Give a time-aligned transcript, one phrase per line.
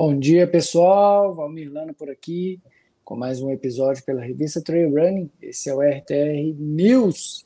[0.00, 1.34] Bom dia, pessoal.
[1.34, 2.62] Valmir Lano por aqui,
[3.04, 5.28] com mais um episódio pela revista Trail Running.
[5.42, 7.44] Esse é o RTR News.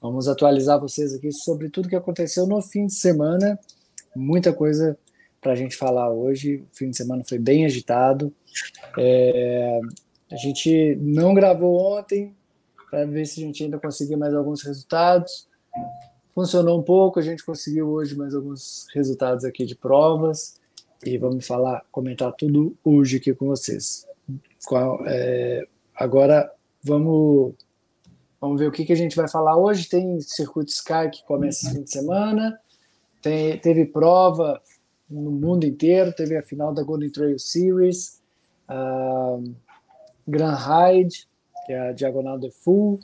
[0.00, 3.60] Vamos atualizar vocês aqui sobre tudo que aconteceu no fim de semana.
[4.16, 4.98] Muita coisa
[5.42, 6.64] para a gente falar hoje.
[6.72, 8.32] O fim de semana foi bem agitado.
[8.96, 9.78] É,
[10.32, 12.34] a gente não gravou ontem
[12.90, 15.46] para ver se a gente ainda conseguia mais alguns resultados.
[16.34, 20.58] Funcionou um pouco, a gente conseguiu hoje mais alguns resultados aqui de provas
[21.04, 24.06] e vamos falar, comentar tudo hoje aqui com vocês.
[24.66, 26.52] Qual, é, agora
[26.82, 27.54] vamos,
[28.40, 29.88] vamos ver o que, que a gente vai falar hoje.
[29.88, 32.58] Tem circuito Sky que começa esse fim de semana,
[33.22, 34.60] tem, teve prova
[35.08, 38.20] no mundo inteiro, teve a final da Golden Trail Series,
[38.68, 39.52] uh,
[40.26, 41.26] Grand Ride,
[41.66, 43.00] que é a Diagonal de Full,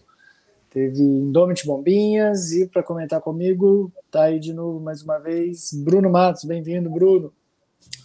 [0.70, 6.08] teve Indomit Bombinhas, e para comentar comigo, tá aí de novo mais uma vez, Bruno
[6.08, 7.32] Matos, bem-vindo, Bruno.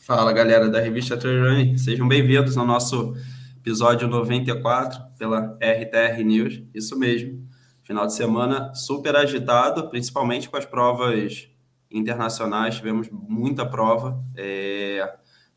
[0.03, 3.13] Fala galera da revista Trail sejam bem-vindos ao nosso
[3.55, 6.63] episódio 94 pela RTR News.
[6.73, 7.47] Isso mesmo,
[7.83, 11.47] final de semana super agitado, principalmente com as provas
[11.91, 14.19] internacionais, tivemos muita prova.
[14.35, 15.02] É,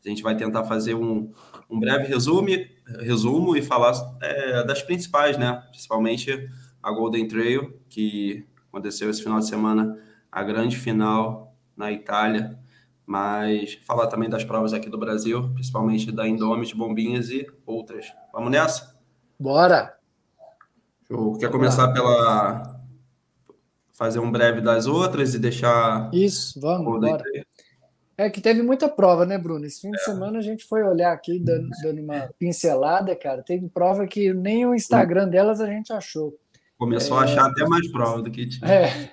[0.05, 1.33] a gente vai tentar fazer um,
[1.67, 2.49] um breve resumo,
[2.99, 5.59] resumo e falar é, das principais, né?
[5.71, 6.47] Principalmente
[6.83, 9.97] a Golden Trail, que aconteceu esse final de semana,
[10.31, 12.59] a grande final na Itália,
[13.05, 18.11] mas falar também das provas aqui do Brasil, principalmente da Indomit, Bombinhas e outras.
[18.33, 18.95] Vamos nessa?
[19.39, 19.95] Bora!
[21.07, 21.37] Show.
[21.37, 22.75] Quer começar pela
[23.93, 27.23] fazer um breve das outras e deixar Isso, vamos, bora.
[28.17, 29.65] É que teve muita prova, né, Bruno?
[29.65, 30.03] Esse fim de é.
[30.03, 33.43] semana a gente foi olhar aqui, dando, dando, uma pincelada, cara.
[33.43, 36.33] Teve prova que nem o Instagram delas a gente achou.
[36.77, 37.21] Começou é...
[37.21, 38.71] a achar até mais prova do que tinha.
[38.71, 39.11] É.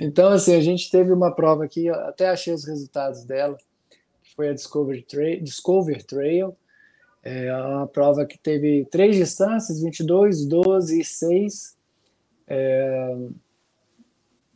[0.00, 3.56] Então, assim, a gente teve uma prova aqui, até achei os resultados dela,
[4.22, 5.42] que foi a Discover Trail.
[5.42, 6.56] Discover Trail.
[7.22, 11.76] É uma prova que teve três distâncias, 22, 12 e 6.
[12.46, 13.16] É...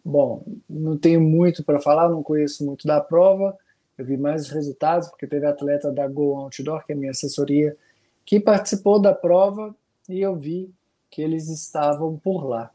[0.04, 3.56] Bom, não tenho muito para falar, não conheço muito da prova.
[3.98, 7.76] Eu vi mais os resultados, porque teve atleta da Go Outdoor, que é minha assessoria,
[8.24, 9.74] que participou da prova
[10.08, 10.72] e eu vi
[11.10, 12.70] que eles estavam por lá.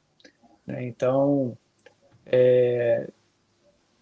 [0.68, 0.86] Né?
[0.86, 1.58] Então,
[2.26, 3.10] é,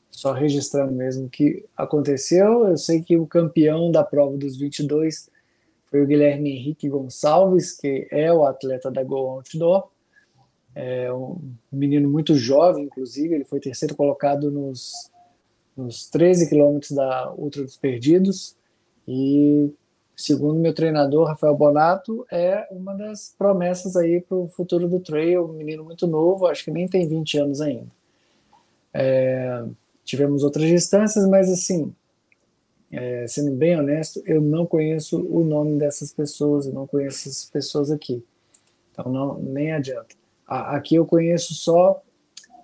[0.09, 2.67] só registrando mesmo que aconteceu.
[2.67, 5.29] Eu sei que o campeão da prova dos 22
[5.89, 9.89] foi o Guilherme Henrique Gonçalves, que é o atleta da Go Outdoor.
[10.75, 11.37] É um
[11.71, 15.11] menino muito jovem, inclusive, ele foi terceiro colocado nos,
[15.77, 18.55] nos 13 quilômetros da Ultra dos Perdidos.
[19.07, 19.69] E,
[20.15, 25.45] segundo meu treinador, Rafael Bonato, é uma das promessas aí para o futuro do trail.
[25.45, 27.91] Um menino muito novo, acho que nem tem 20 anos ainda.
[28.93, 29.63] É,
[30.03, 31.93] tivemos outras distâncias, mas assim,
[32.91, 37.45] é, sendo bem honesto, eu não conheço o nome dessas pessoas, eu não conheço essas
[37.45, 38.23] pessoas aqui.
[38.91, 40.15] Então não, nem adianta.
[40.45, 42.01] A, aqui eu conheço só,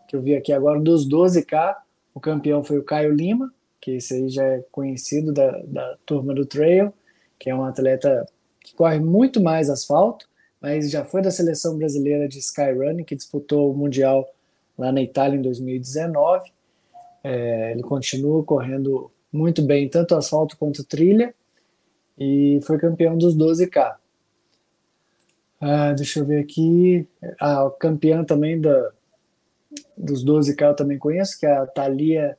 [0.07, 1.75] que eu vi aqui agora, dos 12K,
[2.13, 3.51] o campeão foi o Caio Lima,
[3.81, 6.93] que esse aí já é conhecido da, da turma do Trail,
[7.39, 8.27] que é um atleta
[8.59, 10.27] que corre muito mais asfalto,
[10.61, 14.29] mas já foi da seleção brasileira de Skyrunning, que disputou o Mundial
[14.79, 16.51] lá na Itália em 2019.
[17.21, 21.35] É, ele continua correndo muito bem, tanto asfalto quanto trilha,
[22.17, 23.95] e foi campeão dos 12K.
[25.61, 27.05] Ah, deixa eu ver aqui.
[27.39, 28.91] A campeã também da,
[29.97, 32.37] dos 12K eu também conheço, que é a Thalia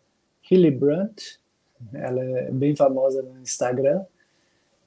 [0.51, 1.39] Hillebrandt.
[1.93, 4.03] Ela é bem famosa no Instagram.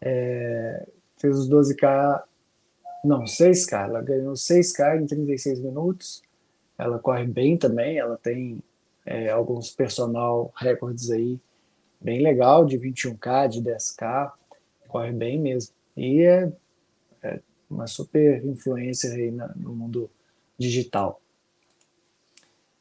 [0.02, 2.24] É, fez os 12K,
[3.06, 3.90] não, 6K.
[3.90, 6.24] Ela ganhou 6K em 36 minutos
[6.78, 8.62] ela corre bem também, ela tem
[9.06, 11.40] é, alguns personal recordes aí
[12.00, 14.32] bem legal, de 21K, de 10K,
[14.88, 15.74] corre bem mesmo.
[15.96, 16.52] E é,
[17.22, 17.40] é
[17.70, 20.10] uma super influência aí na, no mundo
[20.58, 21.22] digital.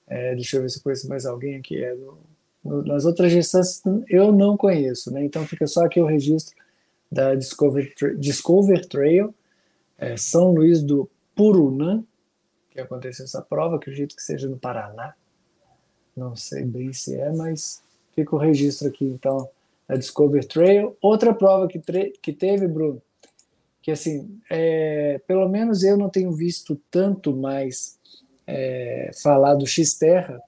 [0.07, 1.83] É, deixa eu ver se eu conheço mais alguém aqui.
[1.83, 2.19] É, no,
[2.65, 5.25] no, nas outras distâncias eu não conheço, né?
[5.25, 6.55] Então fica só aqui o registro
[7.11, 9.35] da Discover, Discover Trail,
[9.99, 12.03] é, São Luís do Purunã,
[12.73, 15.15] que aconteceu essa prova, acredito que seja no Paraná.
[16.17, 17.83] Não sei bem se é, mas
[18.15, 19.49] fica o registro aqui, então,
[19.89, 20.97] a Discover Trail.
[21.01, 21.81] Outra prova que,
[22.21, 23.01] que teve, Bruno,
[23.81, 27.99] que assim, é, pelo menos eu não tenho visto tanto mais
[28.47, 30.41] é, falar do X-Terra,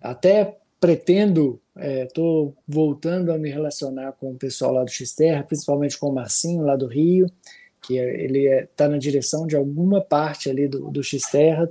[0.00, 5.98] até pretendo, estou é, voltando a me relacionar com o pessoal lá do X-Terra, principalmente
[5.98, 7.30] com o Marcinho, lá do Rio,
[7.82, 11.68] que ele está é, na direção de alguma parte ali do, do X-Terra.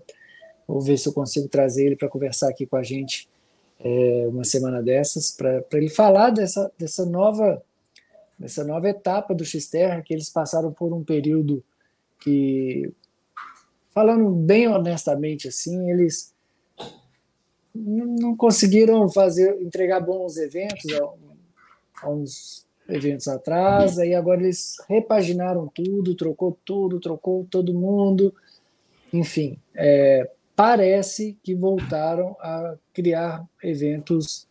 [0.67, 3.29] Vou ver se eu consigo trazer ele para conversar aqui com a gente
[3.79, 7.63] é, uma semana dessas, para ele falar dessa, dessa nova
[8.37, 11.63] nessa nova etapa do X-Terra, que eles passaram por um período
[12.19, 12.91] que,
[13.91, 16.33] falando bem honestamente assim, eles
[17.73, 20.91] não conseguiram fazer entregar bons eventos
[22.01, 28.33] há uns eventos atrás, aí agora eles repaginaram tudo, trocou tudo, trocou todo mundo,
[29.13, 34.47] enfim, é, parece que voltaram a criar eventos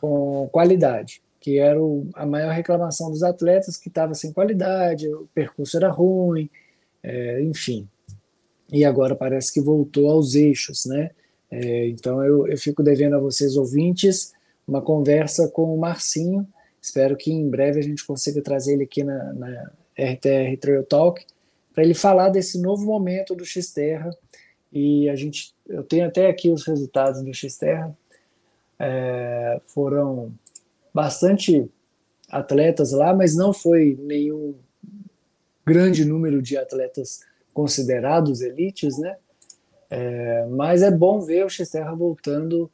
[0.00, 5.28] com qualidade, que era o, a maior reclamação dos atletas, que estava sem qualidade, o
[5.34, 6.48] percurso era ruim,
[7.02, 7.88] é, enfim.
[8.72, 11.10] E agora parece que voltou aos eixos, né?
[11.50, 14.32] É, então eu, eu fico devendo a vocês, ouvintes,
[14.66, 16.46] uma conversa com o Marcinho.
[16.80, 21.24] Espero que em breve a gente consiga trazer ele aqui na, na RTR Trail Talk
[21.74, 24.10] para ele falar desse novo momento do Xterra.
[24.72, 27.96] E a gente, eu tenho até aqui os resultados do Xterra.
[28.78, 30.32] É, foram
[30.92, 31.70] bastante
[32.30, 34.54] atletas lá, mas não foi nenhum
[35.66, 37.20] grande número de atletas
[37.52, 39.16] considerados elites, né?
[39.90, 42.70] É, mas é bom ver o Xterra voltando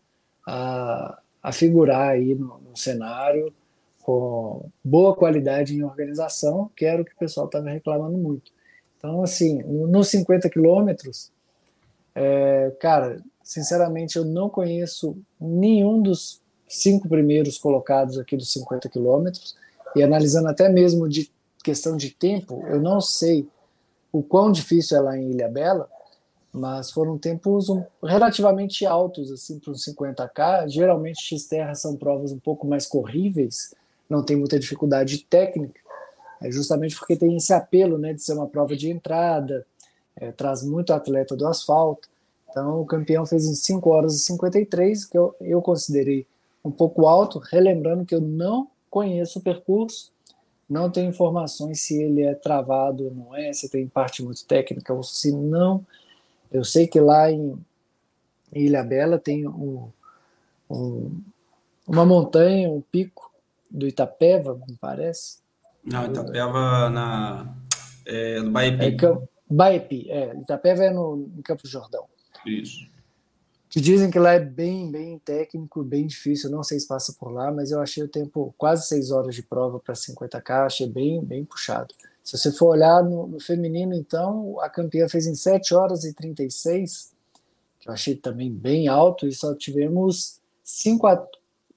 [0.46, 3.52] a, a figurar aí no, no, cenário
[4.06, 8.52] com boa qualidade em organização, que era o que o pessoal estava reclamando muito.
[8.96, 11.32] Então, assim, nos 50 quilômetros,
[12.14, 19.56] é, cara, sinceramente, eu não conheço nenhum dos cinco primeiros colocados aqui dos 50 quilômetros,
[19.96, 21.28] e analisando até mesmo de
[21.64, 23.48] questão de tempo, eu não sei
[24.12, 25.90] o quão difícil é lá em Ilha Bela,
[26.52, 30.68] mas foram tempos um, relativamente altos assim para os 50k.
[30.68, 33.74] Geralmente X-Terra são provas um pouco mais corríveis,
[34.08, 35.80] não tem muita dificuldade técnica,
[36.40, 39.66] é justamente porque tem esse apelo né, de ser uma prova de entrada,
[40.16, 42.08] é, traz muito atleta do asfalto.
[42.50, 46.26] Então o campeão fez em 5 horas e 53, que eu, eu considerei
[46.64, 50.12] um pouco alto, relembrando que eu não conheço o percurso,
[50.68, 54.92] não tenho informações se ele é travado ou não é, se tem parte muito técnica
[54.92, 55.84] ou se não
[56.50, 57.58] eu sei que lá em
[58.52, 59.88] Ilha Bela tem um,
[60.70, 61.20] um,
[61.86, 63.25] uma montanha, um pico
[63.76, 65.38] do Itapeva, me parece.
[65.84, 67.54] Não, Itapeva na,
[68.06, 68.96] é, no Baepi.
[69.04, 69.18] É,
[69.48, 70.34] Baepi, é.
[70.36, 72.06] Itapeva é no, em Campo Jordão.
[72.46, 72.88] Isso.
[73.68, 76.48] Que dizem que lá é bem, bem técnico, bem difícil.
[76.48, 79.34] Eu não sei se passa por lá, mas eu achei o tempo quase seis horas
[79.34, 81.94] de prova para 50k, achei bem, bem puxado.
[82.24, 86.12] Se você for olhar no, no, feminino, então, a campeã fez em 7 horas e
[86.12, 87.12] 36,
[87.78, 91.06] que eu achei também bem alto, e só tivemos cinco,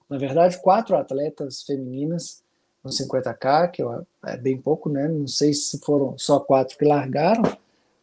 [0.09, 2.41] na verdade, quatro atletas femininas
[2.83, 3.83] no 50K, que
[4.25, 5.07] é bem pouco, né?
[5.07, 7.43] Não sei se foram só quatro que largaram,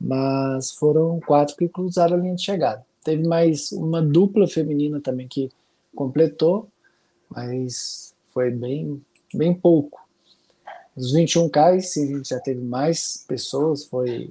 [0.01, 2.85] mas foram quatro que cruzaram a linha de chegada.
[3.03, 5.51] Teve mais uma dupla feminina também que
[5.95, 6.69] completou,
[7.29, 9.03] mas foi bem,
[9.35, 10.07] bem pouco.
[10.95, 14.31] Os 21K, sim, a gente já teve mais pessoas, foi,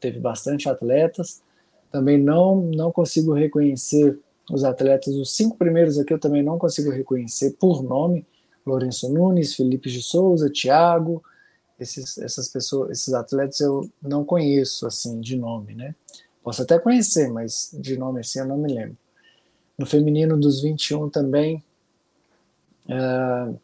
[0.00, 1.42] teve bastante atletas.
[1.90, 4.18] Também não, não consigo reconhecer
[4.50, 8.26] os atletas, os cinco primeiros aqui eu também não consigo reconhecer por nome.
[8.64, 11.22] Lourenço Nunes, Felipe de Souza, Thiago,
[11.78, 15.94] esses, essas pessoas, esses atletas eu não conheço assim de nome, né?
[16.42, 18.96] Posso até conhecer, mas de nome assim eu não me lembro.
[19.78, 21.62] No feminino dos 21 também,
[22.88, 23.56] uh,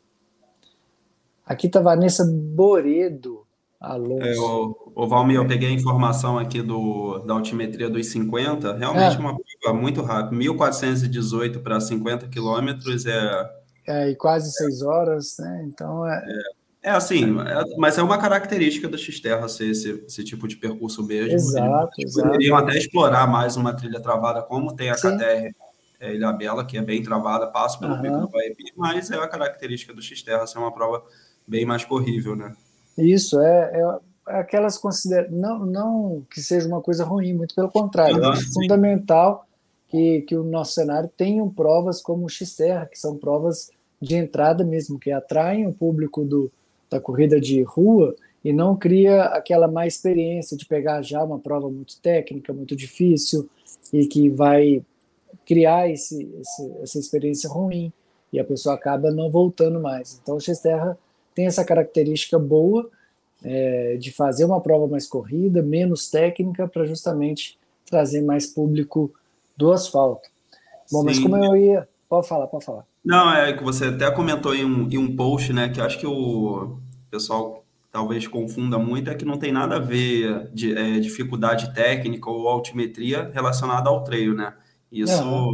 [1.44, 3.41] Aqui está Vanessa Boredo
[3.82, 4.22] Alonso.
[4.24, 9.16] É, o, o Valmir, eu peguei a informação aqui do, da altimetria dos 50, realmente
[9.16, 9.18] é.
[9.18, 13.50] uma prova muito rápida, 1.418 para 50 quilômetros é...
[13.88, 15.64] É, e quase 6 horas, né?
[15.66, 16.16] Então é...
[16.16, 16.62] é...
[16.84, 21.00] É assim, é, mas é uma característica do X-Terra ser esse, esse, tipo de percurso
[21.06, 21.32] mesmo.
[21.32, 22.28] Exato, Eles exato.
[22.28, 25.16] poderiam até explorar mais uma trilha travada, como tem a Sim.
[25.16, 25.54] KTR
[26.00, 28.02] é, Ilha Bela, que é bem travada, passa pelo uhum.
[28.02, 31.04] pico do Baipi, mas é a característica do X-Terra ser uma prova
[31.46, 32.52] bem mais corrível, né?
[32.96, 37.70] Isso, é, é, é aquelas considera não, não que seja uma coisa ruim, muito pelo
[37.70, 39.46] contrário, é fundamental
[39.88, 43.70] que, que o nosso cenário tenha provas como o X-Terra, que são provas
[44.00, 46.50] de entrada mesmo, que atraem o público do,
[46.90, 51.68] da corrida de rua e não cria aquela má experiência de pegar já uma prova
[51.70, 53.48] muito técnica, muito difícil
[53.92, 54.82] e que vai
[55.46, 57.92] criar esse, esse, essa experiência ruim
[58.32, 60.18] e a pessoa acaba não voltando mais.
[60.22, 60.98] Então o X-Terra
[61.34, 62.90] tem essa característica boa
[63.44, 69.12] é, de fazer uma prova mais corrida, menos técnica, para justamente trazer mais público
[69.56, 70.28] do asfalto.
[70.90, 71.06] Bom, Sim.
[71.06, 71.88] mas como eu ia.
[72.08, 72.84] Pode falar, pode falar.
[73.04, 76.06] Não, é que você até comentou em um, em um post, né, que acho que
[76.06, 76.78] o
[77.10, 82.30] pessoal talvez confunda muito, é que não tem nada a ver de é, dificuldade técnica
[82.30, 84.54] ou altimetria relacionada ao treino, né?
[84.90, 85.52] Isso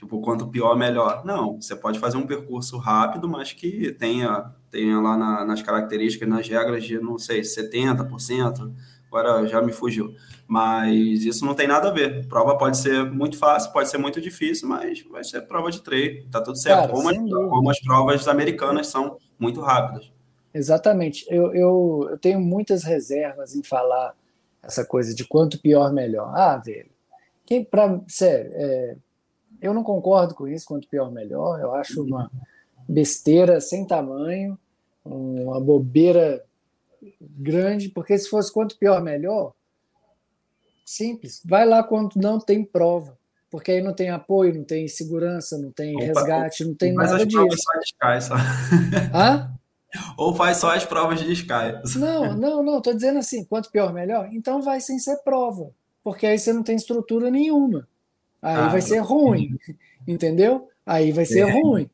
[0.00, 1.26] Tipo, quanto pior, melhor.
[1.26, 6.28] Não, você pode fazer um percurso rápido, mas que tenha tem lá na, nas características,
[6.28, 8.72] nas regras de, não sei, 70%,
[9.06, 10.14] agora já me fugiu.
[10.46, 12.26] Mas isso não tem nada a ver.
[12.26, 16.28] Prova pode ser muito fácil, pode ser muito difícil, mas vai ser prova de treino,
[16.30, 16.80] tá tudo certo.
[16.82, 20.10] Cara, como, as, como, as, provas americanas são muito rápidas.
[20.52, 21.24] Exatamente.
[21.28, 24.14] Eu, eu, eu tenho muitas reservas em falar
[24.62, 26.32] essa coisa de quanto pior, melhor.
[26.36, 26.90] Ah, velho.
[27.46, 28.96] Quem, pra, sério, é,
[29.60, 31.60] eu não concordo com isso, quanto pior, melhor.
[31.60, 32.30] Eu acho uma
[32.88, 34.58] besteira sem tamanho,
[35.04, 36.44] uma bobeira
[37.20, 39.52] grande, porque se fosse quanto pior, melhor,
[40.84, 41.40] simples.
[41.44, 43.18] Vai lá quando não tem prova,
[43.50, 47.24] porque aí não tem apoio, não tem segurança, não tem Opa, resgate, não tem nada
[47.24, 47.38] disso.
[47.38, 48.34] Só de Sky, só.
[49.14, 49.54] Hã?
[50.16, 51.80] Ou faz só as provas de Sky.
[51.96, 54.28] Não, não, não, estou dizendo assim, quanto pior, melhor.
[54.32, 55.70] Então vai sem ser prova,
[56.04, 57.88] porque aí você não tem estrutura nenhuma.
[58.42, 59.58] Aí ah, vai ser ruim,
[60.06, 60.68] entendeu?
[60.86, 61.90] Aí vai ser ruim.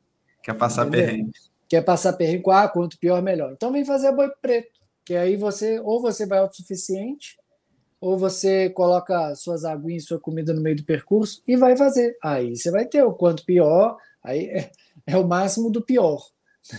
[0.47, 1.07] Quer passar entendeu?
[1.07, 1.33] perrengue.
[1.69, 3.53] Quer passar perrengue, ah, quanto pior, melhor.
[3.53, 7.37] Então vem fazer boi preto, que aí você, ou você vai autossuficiente,
[8.01, 12.17] ou você coloca suas aguinhas, sua comida no meio do percurso e vai fazer.
[12.23, 14.71] Aí você vai ter o quanto pior, aí é,
[15.05, 16.25] é o máximo do pior.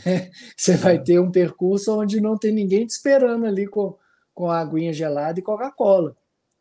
[0.05, 0.31] Né?
[0.55, 3.95] Você vai ter um percurso onde não tem ninguém te esperando ali com,
[4.33, 6.15] com a aguinha gelada e Coca-Cola.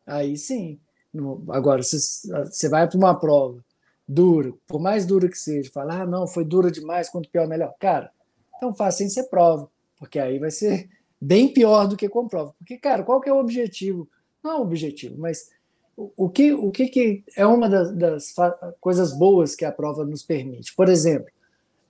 [0.06, 0.78] Aí sim.
[1.12, 3.64] No, agora, se você vai para uma prova
[4.08, 7.74] dura, por mais dura que seja, falar, ah, não, foi dura demais, quanto pior, melhor.
[7.78, 8.10] Cara,
[8.56, 10.88] então faça sem ser prova, porque aí vai ser
[11.20, 12.54] bem pior do que com prova.
[12.58, 14.08] Porque, cara, qual que é o objetivo?
[14.42, 15.50] Não é o objetivo, mas
[15.96, 18.34] o que, o que, que é uma das, das
[18.80, 20.74] coisas boas que a prova nos permite?
[20.74, 21.30] Por exemplo,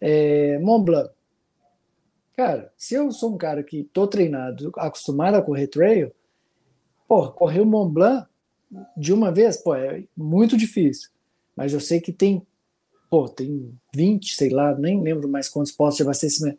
[0.01, 1.11] é, Mont Blanc.
[2.37, 6.13] Cara, se eu sou um cara que tô treinado, acostumado a correr trail,
[7.09, 8.29] pô, correr o Mont Blanc
[8.97, 11.11] de uma vez, pô, é muito difícil.
[11.57, 12.47] Mas eu sei que tem,
[13.09, 16.59] pô, tem 20, sei lá, nem lembro mais quantos postos de abastecimento,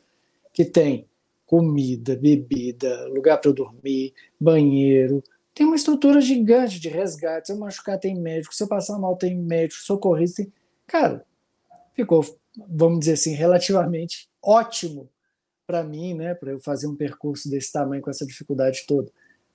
[0.51, 1.07] que tem
[1.45, 5.23] comida, bebida, lugar para dormir, banheiro.
[5.53, 7.47] Tem uma estrutura gigante de resgate.
[7.47, 8.53] Se eu machucar, tem médico.
[8.53, 10.43] Se eu passar mal, tem médico, socorrista.
[10.43, 10.51] Tem...
[10.85, 11.25] Cara,
[11.95, 12.23] ficou,
[12.67, 15.09] vamos dizer assim, relativamente ótimo
[15.65, 19.11] para mim, né, para eu fazer um percurso desse tamanho com essa dificuldade toda.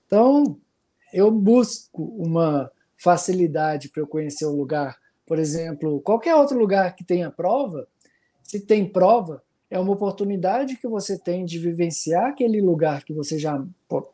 [0.07, 0.59] Então,
[1.13, 4.99] eu busco uma facilidade para eu conhecer o lugar.
[5.33, 7.89] Por exemplo, qualquer outro lugar que tenha prova,
[8.43, 13.39] se tem prova, é uma oportunidade que você tem de vivenciar aquele lugar que você
[13.39, 13.65] já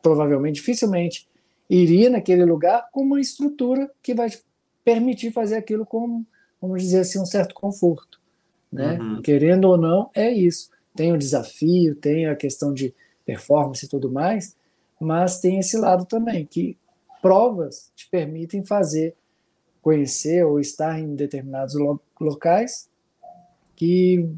[0.01, 1.27] provavelmente dificilmente
[1.69, 4.41] iria naquele lugar com uma estrutura que vai te
[4.81, 6.23] permitir fazer aquilo com,
[6.61, 8.17] vamos dizer assim, um certo conforto.
[8.71, 8.97] Né?
[8.97, 9.21] Uhum.
[9.21, 10.69] Querendo ou não, é isso.
[10.95, 12.95] Tem o desafio, tem a questão de
[13.25, 14.55] performance e tudo mais,
[14.97, 16.77] mas tem esse lado também, que
[17.21, 19.17] provas te permitem fazer,
[19.89, 22.87] conhecer ou estar em determinados lo locais
[23.75, 24.29] que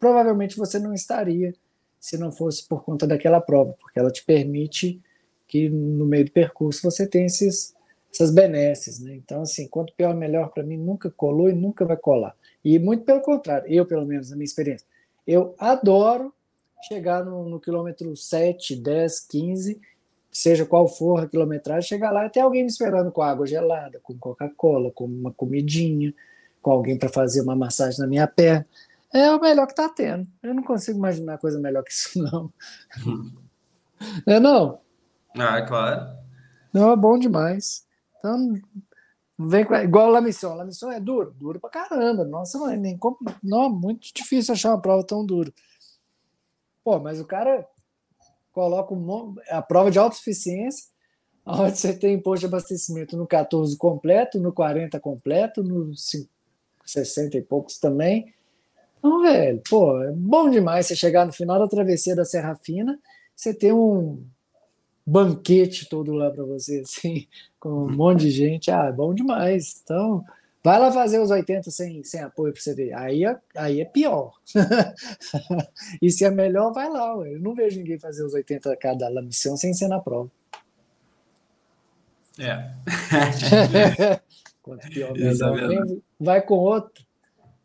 [0.00, 1.54] provavelmente você não estaria
[2.00, 5.00] se não fosse por conta daquela prova, porque ela te permite
[5.46, 7.76] que no meio do percurso você tenha esses,
[8.12, 8.98] essas benesses.
[8.98, 9.14] Né?
[9.14, 12.34] Então, assim, quanto pior, melhor para mim, nunca colou e nunca vai colar.
[12.64, 14.86] E muito pelo contrário, eu, pelo menos, na minha experiência,
[15.26, 16.34] eu adoro
[16.88, 19.80] chegar no, no quilômetro 7, 10, 15
[20.30, 24.16] seja qual for a quilometragem, chegar lá ter alguém me esperando com água gelada, com
[24.18, 26.14] Coca-Cola, com uma comidinha,
[26.60, 28.66] com alguém para fazer uma massagem na minha perna.
[29.12, 30.28] É o melhor que está tendo.
[30.42, 32.52] Eu não consigo imaginar coisa melhor que isso, não.
[34.26, 34.80] Não é não?
[35.36, 36.16] Ah, claro.
[36.72, 37.86] Não, é bom demais.
[38.18, 38.54] Então,
[39.38, 39.74] vem com...
[39.74, 40.54] igual a La Mission.
[40.54, 42.24] La Mission é duro, duro pra caramba.
[42.24, 42.98] Nossa, é nem
[43.42, 45.52] não, muito difícil achar uma prova tão dura.
[46.84, 47.66] Pô, mas o cara
[48.58, 50.86] coloca um, a prova de autossuficiência,
[51.46, 55.92] onde você tem imposto de abastecimento no 14 completo, no 40 completo, no
[56.84, 58.34] 60 e poucos também.
[58.98, 62.98] Então, velho, pô, é bom demais você chegar no final da travessia da Serra Fina,
[63.34, 64.24] você ter um
[65.06, 67.28] banquete todo lá para você, assim,
[67.60, 68.72] com um monte de gente.
[68.72, 69.80] Ah, é bom demais.
[69.84, 70.24] Então,
[70.62, 72.92] Vai lá fazer os 80 sem, sem apoio para você ver.
[72.94, 74.32] Aí é, aí é pior.
[76.02, 77.16] e se é melhor, vai lá.
[77.16, 77.34] Ué.
[77.34, 80.30] Eu não vejo ninguém fazer os 80 cada missão sem ser na prova.
[82.38, 82.72] É.
[84.62, 85.86] Quanto pior, melhor.
[86.18, 87.04] Vai com outro.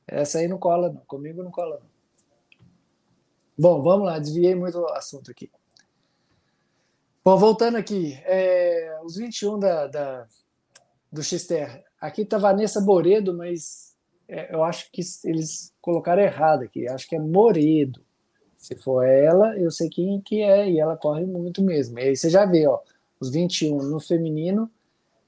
[0.08, 1.02] Essa aí não cola, não.
[1.08, 1.94] Comigo não cola, não.
[3.58, 4.20] Bom, vamos lá.
[4.20, 5.50] Desviei muito o assunto aqui.
[7.26, 8.20] Bom, voltando aqui.
[8.24, 10.28] É, os 21 da, da,
[11.12, 13.96] do Xterra Aqui está Vanessa Boredo, mas
[14.28, 16.86] é, eu acho que eles colocaram errado aqui.
[16.86, 18.02] Acho que é Moredo.
[18.58, 21.98] Se for ela, eu sei quem que é, e ela corre muito mesmo.
[21.98, 22.82] E aí você já vê, ó,
[23.22, 24.70] os 21 no feminino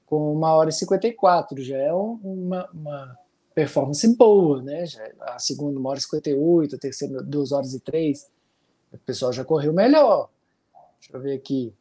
[0.04, 3.18] com uma hora e 54, já é uma, uma
[3.54, 4.84] performance boa, né?
[4.84, 8.30] Já, é a segunda, uma hora e 58, a terceira, duas horas e três.
[8.92, 10.28] O pessoal já correu melhor.
[11.00, 11.72] Deixa eu ver aqui.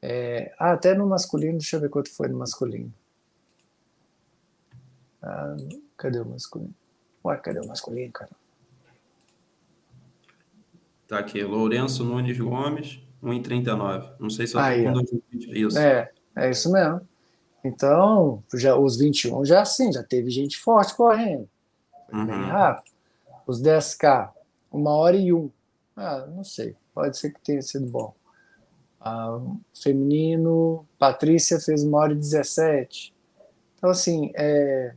[0.00, 2.90] É, ah, até no masculino, deixa eu ver quanto foi no masculino.
[5.22, 5.56] Ah,
[5.96, 6.74] cadê o masculino?
[7.24, 8.30] Ué, cadê o masculino, cara?
[11.06, 14.12] Tá aqui, Lourenço Nunes Gomes, 1,39.
[14.18, 15.60] Não sei se eu tô com 2020.
[15.60, 15.78] Isso.
[15.78, 17.06] É, é isso mesmo.
[17.64, 21.48] Então, já, os 21 já assim, já teve gente forte correndo.
[22.12, 22.26] Uhum.
[22.26, 22.92] Bem rápido.
[23.46, 24.30] Os 10K,
[24.70, 25.50] uma hora e um.
[25.96, 26.74] Ah, não sei.
[26.92, 28.14] Pode ser que tenha sido bom.
[29.00, 29.38] Ah,
[29.74, 33.14] feminino, Patrícia fez uma hora e 17.
[33.76, 34.94] Então, assim, é,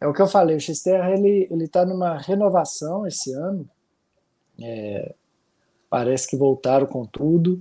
[0.00, 3.68] é o que eu falei, o Xterra ele ele está numa renovação esse ano.
[4.60, 5.14] É,
[5.88, 7.60] parece que voltaram com tudo.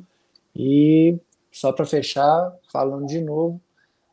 [0.55, 1.17] E
[1.51, 3.60] só para fechar, falando de novo,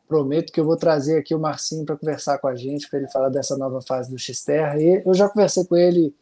[0.07, 3.09] prometo que eu vou trazer aqui o Marcinho para conversar com a gente, para ele
[3.09, 4.81] falar dessa nova fase do Xterra.
[4.81, 6.13] E eu já conversei com ele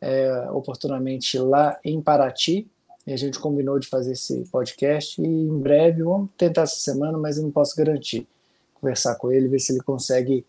[0.00, 2.68] é, oportunamente lá em Paraty,
[3.06, 5.20] e a gente combinou de fazer esse podcast.
[5.20, 8.26] E em breve, vamos tentar essa semana, mas eu não posso garantir.
[8.74, 10.44] Conversar com ele, ver se ele consegue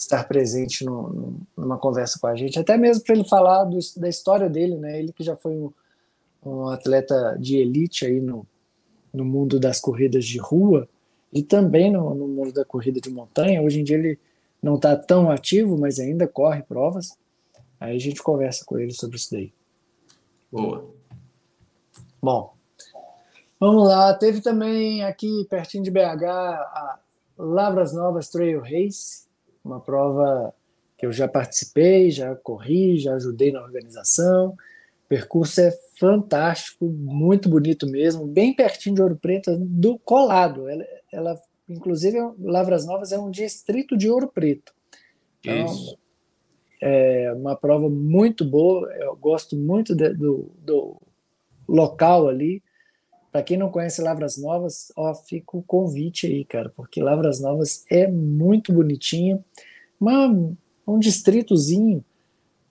[0.00, 4.08] estar presente no, numa conversa com a gente, até mesmo para ele falar do, da
[4.08, 4.98] história dele, né?
[4.98, 5.70] Ele que já foi um,
[6.44, 8.46] um atleta de elite aí no,
[9.12, 10.88] no mundo das corridas de rua
[11.30, 13.60] e também no, no mundo da corrida de montanha.
[13.60, 14.18] Hoje em dia ele
[14.62, 17.16] não está tão ativo, mas ainda corre provas.
[17.78, 19.52] Aí a gente conversa com ele sobre isso daí.
[20.50, 20.88] Boa.
[22.22, 22.54] Bom,
[23.58, 24.14] vamos lá.
[24.14, 26.98] Teve também aqui pertinho de BH a
[27.36, 29.29] Lavras Novas Trail Race,
[29.64, 30.54] uma prova
[30.96, 34.50] que eu já participei, já corri, já ajudei na organização.
[34.50, 40.68] O percurso é fantástico, muito bonito mesmo, bem pertinho de Ouro Preto, do colado.
[40.68, 44.72] Ela, ela inclusive, Lavras Novas é um distrito de Ouro Preto.
[45.40, 45.98] Então, Isso.
[46.82, 48.90] É uma prova muito boa.
[48.94, 50.96] Eu gosto muito de, do, do
[51.68, 52.62] local ali.
[53.30, 57.84] Para quem não conhece Lavras Novas, ó, fica o convite aí, cara, porque Lavras Novas
[57.88, 59.44] é muito bonitinho.
[60.86, 62.04] Um distritozinho,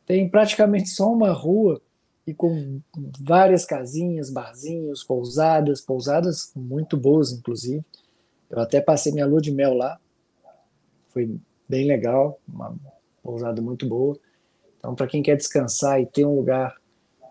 [0.06, 1.82] tem praticamente só uma rua
[2.28, 2.82] e com
[3.22, 7.86] várias casinhas, barzinhos, pousadas, pousadas muito boas, inclusive.
[8.50, 10.00] Eu até passei minha lua de mel lá,
[11.08, 12.76] foi bem legal, uma
[13.24, 14.20] pousada muito boa.
[14.78, 16.76] Então, para quem quer descansar e ter um lugar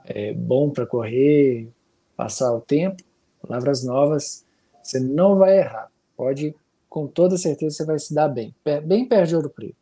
[0.04, 1.68] é, bom para correr,
[2.16, 3.02] passar o tempo,
[3.46, 4.44] Palavras novas,
[4.82, 5.90] você não vai errar.
[6.16, 6.54] Pode,
[6.88, 8.54] com toda certeza, você vai se dar bem.
[8.84, 9.76] Bem perto de Ouro Preto.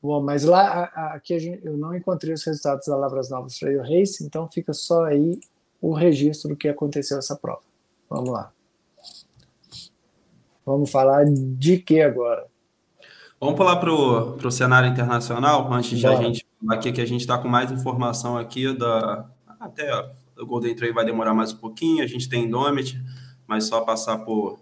[0.00, 4.22] Bom, mas lá, aqui gente, eu não encontrei os resultados da Lavras Novas Trail Race,
[4.22, 5.40] então fica só aí
[5.80, 7.62] o registro do que aconteceu essa prova.
[8.08, 8.52] Vamos lá.
[10.64, 12.46] Vamos falar de que agora?
[13.40, 16.16] Vamos pular para o cenário internacional, antes Bora.
[16.16, 19.28] de a gente falar aqui, que a gente está com mais informação aqui da.
[19.60, 19.90] Até
[20.38, 23.00] o Golden Trail vai demorar mais um pouquinho, a gente tem Indomit,
[23.46, 24.60] mas só passar por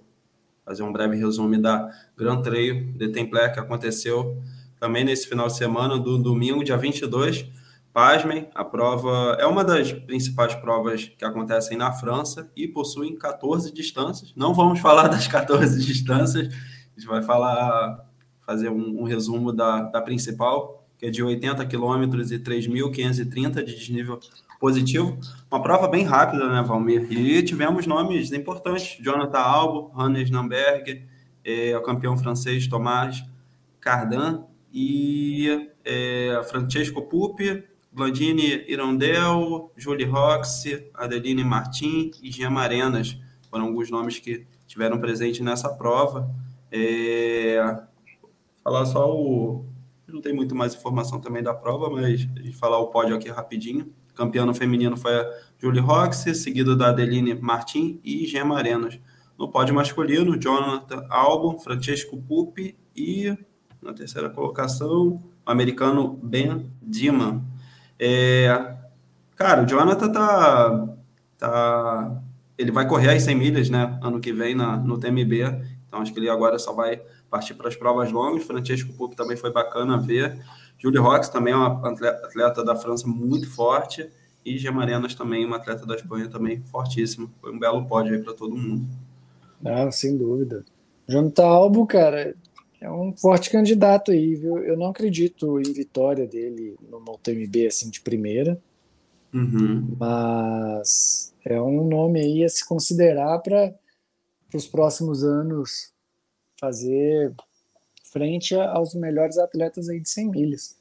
[0.65, 4.43] fazer um breve resumo da Grand Trail de Templar que aconteceu
[4.81, 7.47] também nesse final de semana, do domingo, dia 22.
[7.93, 13.73] Pasmem, a prova é uma das principais provas que acontecem na França e possuem 14
[13.73, 14.35] distâncias.
[14.37, 18.05] Não vamos falar das 14 distâncias, a gente vai falar,
[18.45, 23.75] fazer um, um resumo da, da principal, que é de 80 quilômetros e 3.530 de
[23.75, 24.19] desnível
[24.59, 25.19] positivo.
[25.51, 27.11] Uma prova bem rápida, né, Valmir?
[27.11, 31.07] E tivemos nomes importantes: Jonathan Albo, Hannes Namberg,
[31.45, 33.23] é, o campeão francês Tomás
[33.81, 43.17] Cardan e é, Francesco Pupi, Blandini Irondel, Julie Roxy, Adeline Martin e Jean Marenas.
[43.49, 46.29] Foram alguns nomes que tiveram presente nessa prova.
[46.71, 47.81] É,
[48.63, 49.65] falar só o.
[50.07, 53.29] Não tem muito mais informação também da prova, mas a gente falar o pódio aqui
[53.29, 53.93] rapidinho.
[54.17, 58.99] Campeã no feminino foi a Julie Roxy, seguido da Adeline Martin e Gemma Arenas.
[59.39, 63.37] No pódio masculino, Jonathan Albon, Francesco Pupi e,
[63.83, 67.45] na terceira colocação, o americano Ben Diman.
[67.99, 68.77] É,
[69.37, 70.89] cara, o Jonathan tá,
[71.37, 72.23] tá.
[72.57, 73.99] Ele vai correr as 100 milhas, né?
[74.03, 75.77] Ano que vem na, no TMB.
[75.87, 78.45] Então acho que ele agora só vai partir para as provas longas.
[78.45, 80.43] Francesco Pupi também foi bacana ver.
[80.79, 84.09] Julie Rox também é uma atleta da França muito forte.
[84.45, 87.29] E Gemarenas também, uma atleta da Espanha também fortíssima.
[87.41, 88.87] Foi um belo pódio aí para todo mundo.
[89.65, 90.65] Ah, sem dúvida.
[91.09, 92.37] Jonathan Albo, cara,
[92.81, 94.59] é um forte candidato aí, viu?
[94.59, 98.61] Eu não acredito em vitória dele no UTMB assim de primeira.
[99.35, 99.97] Uhum.
[99.99, 103.75] Mas é um nome aí a se considerar para
[104.55, 105.93] os próximos anos
[106.61, 107.35] fazer
[108.13, 110.77] frente aos melhores atletas aí de 100 milhas.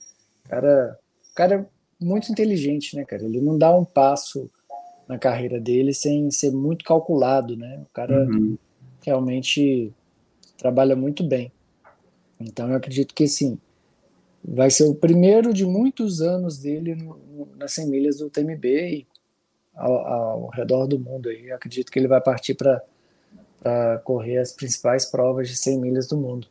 [0.46, 0.98] Cara,
[1.34, 3.24] cara muito inteligente, né, cara?
[3.24, 4.50] Ele não dá um passo
[5.08, 7.80] na carreira dele sem ser muito calculado, né?
[7.84, 8.58] O cara uhum.
[9.02, 9.94] realmente
[10.58, 11.52] trabalha muito bem.
[12.40, 13.58] Então eu acredito que sim,
[14.44, 18.66] vai ser o primeiro de muitos anos dele no, no, nas 100 milhas do TMB
[18.66, 19.08] e
[19.74, 21.30] ao, ao, redor do mundo.
[21.30, 21.50] Aí.
[21.50, 22.82] Eu acredito que ele vai partir para
[24.04, 26.48] correr as principais provas de 100 milhas do mundo.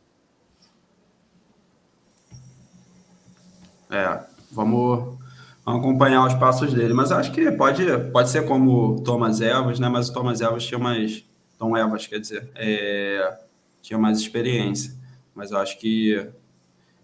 [3.95, 4.19] É,
[4.51, 5.17] vamos,
[5.65, 6.93] vamos acompanhar os passos dele.
[6.93, 9.87] Mas acho que pode, pode ser como o Thomas Evans, né?
[9.87, 11.23] Mas o Thomas Evans tinha mais.
[11.57, 13.37] Tom Evans, quer dizer, é,
[13.81, 14.93] tinha mais experiência.
[15.33, 16.29] Mas eu acho que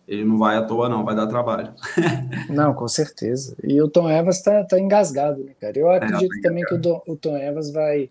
[0.05, 1.73] ele não vai à toa, não, vai dar trabalho.
[2.49, 3.55] não, com certeza.
[3.63, 5.79] E o Tom Evans está tá engasgado, né, cara?
[5.79, 8.09] Eu é, acredito é, também que o, o, Tom Evans vai,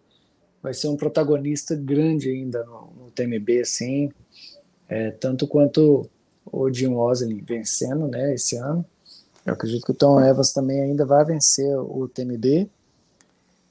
[0.62, 4.10] vai ser um protagonista grande ainda no, no TMB, assim,
[4.88, 6.08] é, tanto quanto
[6.44, 8.84] o Jim Osley vencendo, né, esse ano.
[9.44, 12.68] Eu acredito que o Tom Evans também ainda vai vencer o TMB.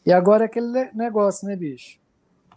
[0.05, 1.99] E agora é aquele negócio, né, bicho?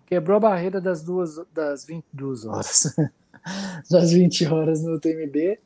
[0.07, 2.95] Quebrou a barreira das duas das 22 horas.
[3.91, 5.59] das 20 horas no TMB.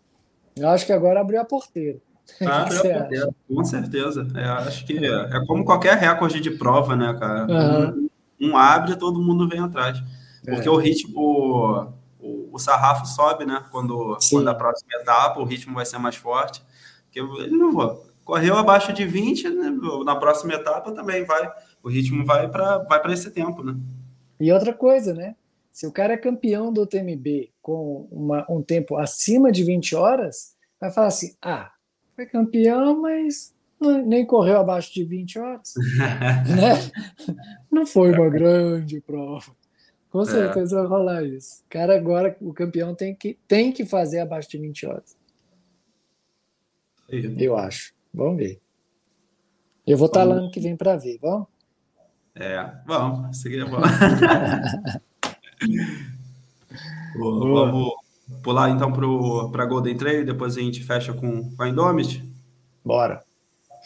[0.56, 1.98] Eu acho que agora abriu a porteira.
[2.40, 2.64] Ah,
[3.04, 4.26] abriu com certeza.
[4.35, 7.46] É, acho que é, é, como qualquer recorde de prova, né, cara?
[7.46, 8.09] Uhum.
[8.40, 10.02] Um, um abre todo mundo vem atrás.
[10.44, 10.70] Porque é.
[10.70, 11.92] o ritmo,
[12.27, 13.65] o, o, sarrafo sobe, né?
[13.71, 16.62] Quando, quando a próxima etapa, o ritmo vai ser mais forte.
[17.05, 18.05] Porque ele não.
[18.25, 19.79] Correu abaixo de 20, né?
[20.05, 21.49] na próxima etapa também vai.
[21.81, 23.77] O ritmo vai para vai esse tempo, né?
[24.41, 25.37] E outra coisa, né?
[25.71, 30.57] Se o cara é campeão do TMB com uma, um tempo acima de 20 horas,
[30.81, 31.71] vai falar assim: ah,
[32.17, 35.75] foi campeão, mas nem correu abaixo de 20 horas.
[36.57, 36.91] né?
[37.71, 39.56] Não foi uma grande prova.
[40.16, 40.24] Com é.
[40.24, 40.79] certeza é.
[40.81, 41.62] vai rolar isso.
[41.68, 45.14] Cara agora, o campeão tem que, tem que fazer abaixo de 20 horas.
[47.11, 47.92] Eu acho.
[48.14, 48.59] Vamos ver.
[49.87, 51.46] Eu vou estar lá ano que vem para ver, vamos?
[52.35, 53.37] É, vamos.
[53.37, 53.76] Isso aqui é bom.
[57.18, 57.92] Vamos
[58.42, 58.92] pular então
[59.50, 62.22] para Golden Trail, depois a gente fecha com, com a Indomit?
[62.85, 63.22] Bora.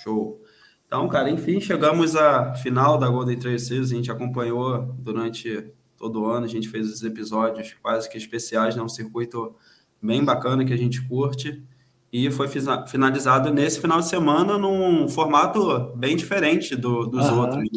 [0.02, 0.40] Show.
[0.86, 6.24] Então, cara, enfim, chegamos à final da Golden Trail Series, a gente acompanhou durante todo
[6.24, 8.82] ano, a gente fez os episódios quase que especiais, né?
[8.82, 9.54] um circuito
[10.02, 11.62] bem bacana que a gente curte,
[12.10, 12.48] e foi
[12.88, 17.40] finalizado nesse final de semana num formato bem diferente do, dos uhum.
[17.40, 17.68] outros.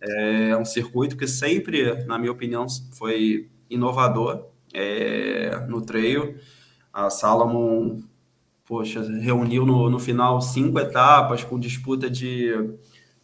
[0.00, 6.36] É um circuito que sempre, na minha opinião, foi inovador é, no trail.
[6.92, 8.00] A Salomon,
[8.64, 12.52] poxa, reuniu no, no final cinco etapas com disputa de,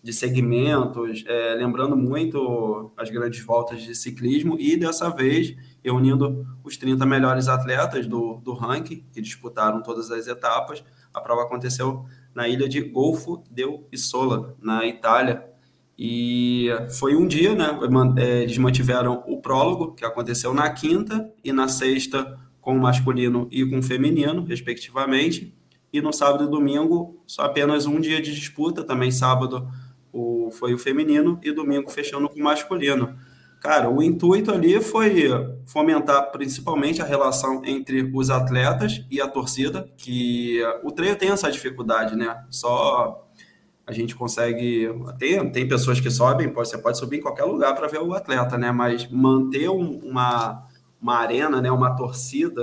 [0.04, 6.76] de segmentos, é, lembrando muito as grandes voltas de ciclismo e dessa vez reunindo os
[6.76, 10.84] 30 melhores atletas do, do ranking que disputaram todas as etapas.
[11.12, 15.42] A prova aconteceu na ilha de Golfo del Isola, na Itália,
[15.98, 17.78] e foi um dia, né?
[18.18, 23.48] É, eles mantiveram o prólogo, que aconteceu na quinta e na sexta, com o masculino
[23.50, 25.54] e com o feminino, respectivamente.
[25.90, 28.82] E no sábado e domingo, só apenas um dia de disputa.
[28.82, 29.66] Também sábado
[30.14, 33.18] o, foi o feminino e domingo fechando com o masculino.
[33.60, 35.28] Cara, o intuito ali foi
[35.66, 41.50] fomentar principalmente a relação entre os atletas e a torcida, que o treino tem essa
[41.50, 42.44] dificuldade, né?
[42.50, 43.26] Só
[43.86, 44.88] a gente consegue.
[45.18, 48.14] Tem, tem pessoas que sobem, pode, você pode subir em qualquer lugar para ver o
[48.14, 48.70] atleta, né?
[48.70, 50.66] Mas manter um, uma,
[51.00, 51.70] uma arena, né?
[51.70, 52.62] uma torcida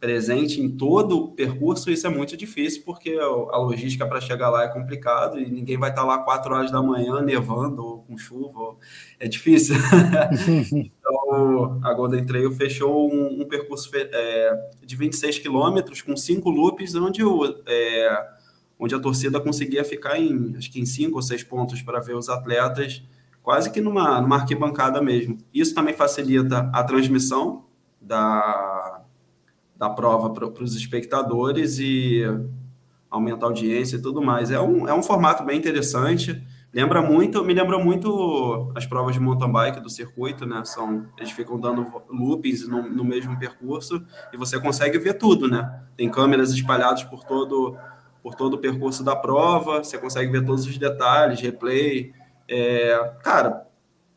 [0.00, 4.64] presente em todo o percurso, isso é muito difícil, porque a logística para chegar lá
[4.64, 8.16] é complicado e ninguém vai estar tá lá quatro horas da manhã nevando ou com
[8.16, 8.76] chuva.
[9.18, 9.74] É difícil.
[10.72, 16.94] então, a Golden Trail fechou um, um percurso é, de 26 quilômetros com cinco loops,
[16.94, 17.44] onde o.
[17.66, 18.38] É,
[18.80, 22.14] onde a torcida conseguia ficar em, acho que em cinco ou seis pontos para ver
[22.14, 23.02] os atletas,
[23.42, 25.36] quase que numa, numa arquibancada mesmo.
[25.52, 27.64] Isso também facilita a transmissão
[28.00, 29.02] da,
[29.78, 32.24] da prova para os espectadores e
[33.08, 34.50] aumenta a audiência e tudo mais.
[34.50, 36.42] É um, é um formato bem interessante.
[36.74, 40.62] Lembra muito, me lembra muito as provas de mountain bike do circuito, né?
[40.64, 45.82] São, eles ficam dando loopings no, no mesmo percurso e você consegue ver tudo, né?
[45.96, 47.76] Tem câmeras espalhadas por todo
[48.20, 52.12] por todo o percurso da prova, você consegue ver todos os detalhes, replay.
[52.48, 53.67] É, cara,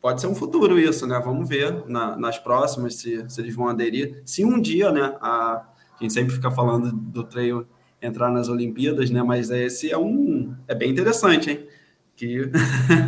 [0.02, 1.18] pode ser um futuro isso, né?
[1.24, 4.20] Vamos ver na, nas próximas se, se, eles vão aderir.
[4.26, 5.16] Se um dia, né?
[5.20, 5.64] A,
[5.98, 7.64] a gente sempre fica falando do trail
[8.00, 9.22] entrar nas Olimpíadas, né?
[9.22, 11.68] Mas esse é um é bem interessante, hein?
[12.16, 12.50] Que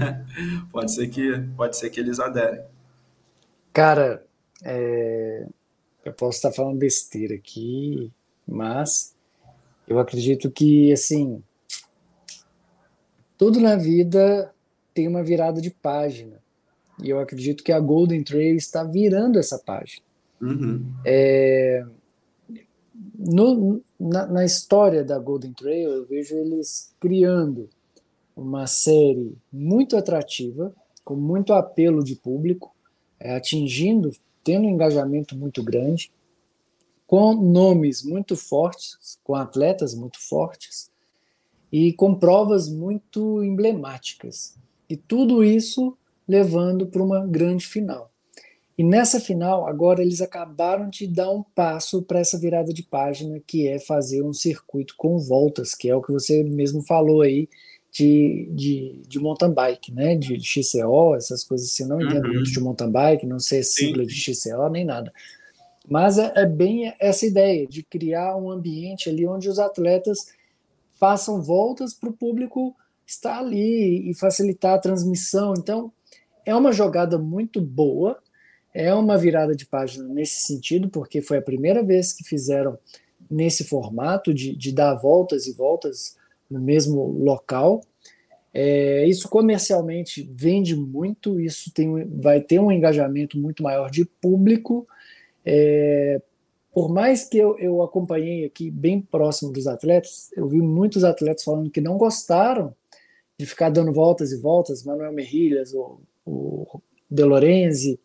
[0.70, 2.62] pode ser que pode ser que eles aderem.
[3.72, 4.24] Cara,
[4.62, 5.48] é,
[6.04, 8.12] eu posso estar falando besteira aqui,
[8.46, 9.16] mas
[9.88, 11.42] eu acredito que, assim,
[13.36, 14.54] tudo na vida
[14.94, 16.43] tem uma virada de página.
[17.02, 20.04] E eu acredito que a Golden Trail está virando essa página.
[20.40, 20.84] Uhum.
[21.04, 21.84] É,
[23.18, 27.68] no, na, na, história da Golden Trail, eu vejo eles criando
[28.36, 32.74] uma série muito atrativa, com muito apelo de público,
[33.18, 34.10] é, atingindo,
[34.42, 36.12] tendo um engajamento muito grande,
[37.06, 40.90] com nomes muito fortes, com atletas muito fortes
[41.70, 44.56] e com provas muito emblemáticas.
[44.88, 48.10] E tudo isso levando para uma grande final.
[48.76, 53.40] E nessa final, agora eles acabaram de dar um passo para essa virada de página,
[53.46, 57.48] que é fazer um circuito com voltas, que é o que você mesmo falou aí
[57.92, 60.16] de, de, de mountain bike, né?
[60.16, 61.86] De, de XCO, essas coisas assim.
[61.86, 62.34] Não entendo uhum.
[62.34, 65.12] muito de mountain bike, não sei sigla de XCO nem nada.
[65.88, 70.32] Mas é, é bem essa ideia de criar um ambiente ali onde os atletas
[70.98, 72.74] façam voltas para o público
[73.06, 75.54] estar ali e facilitar a transmissão.
[75.56, 75.92] Então,
[76.44, 78.18] é uma jogada muito boa,
[78.72, 82.78] é uma virada de página nesse sentido, porque foi a primeira vez que fizeram
[83.30, 86.16] nesse formato de, de dar voltas e voltas
[86.50, 87.80] no mesmo local.
[88.52, 94.86] É, isso comercialmente vende muito, isso tem, vai ter um engajamento muito maior de público.
[95.44, 96.20] É,
[96.72, 101.44] por mais que eu, eu acompanhei aqui bem próximo dos atletas, eu vi muitos atletas
[101.44, 102.74] falando que não gostaram
[103.38, 108.00] de ficar dando voltas e voltas, Manuel Merrilhas, o, o De Lorenzi,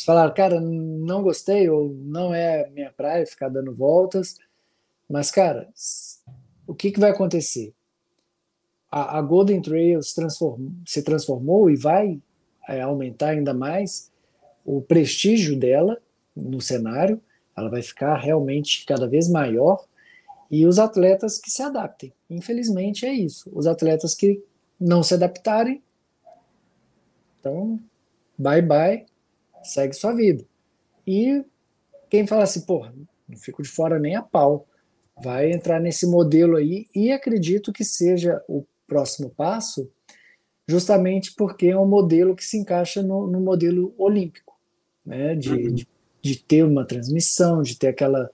[0.00, 4.36] eles falaram, cara, não gostei, ou não é minha praia ficar dando voltas,
[5.08, 5.68] mas, cara,
[6.66, 7.74] o que, que vai acontecer?
[8.90, 12.20] A, a Golden Trail se transformou, se transformou e vai
[12.68, 14.10] é, aumentar ainda mais
[14.64, 16.00] o prestígio dela
[16.34, 17.20] no cenário,
[17.56, 19.84] ela vai ficar realmente cada vez maior,
[20.50, 22.12] e os atletas que se adaptem.
[22.28, 23.50] Infelizmente é isso.
[23.54, 24.42] Os atletas que
[24.80, 25.82] não se adaptarem,
[27.40, 27.80] então,
[28.38, 29.06] bye bye,
[29.62, 30.44] segue sua vida.
[31.06, 31.42] E
[32.10, 32.86] quem fala assim, pô,
[33.28, 34.66] não fico de fora nem a pau,
[35.22, 39.90] vai entrar nesse modelo aí e acredito que seja o próximo passo,
[40.68, 44.58] justamente porque é um modelo que se encaixa no, no modelo olímpico,
[45.04, 45.34] né?
[45.34, 45.74] De, uhum.
[45.74, 45.88] de,
[46.20, 48.30] de, ter uma transmissão, de ter aquela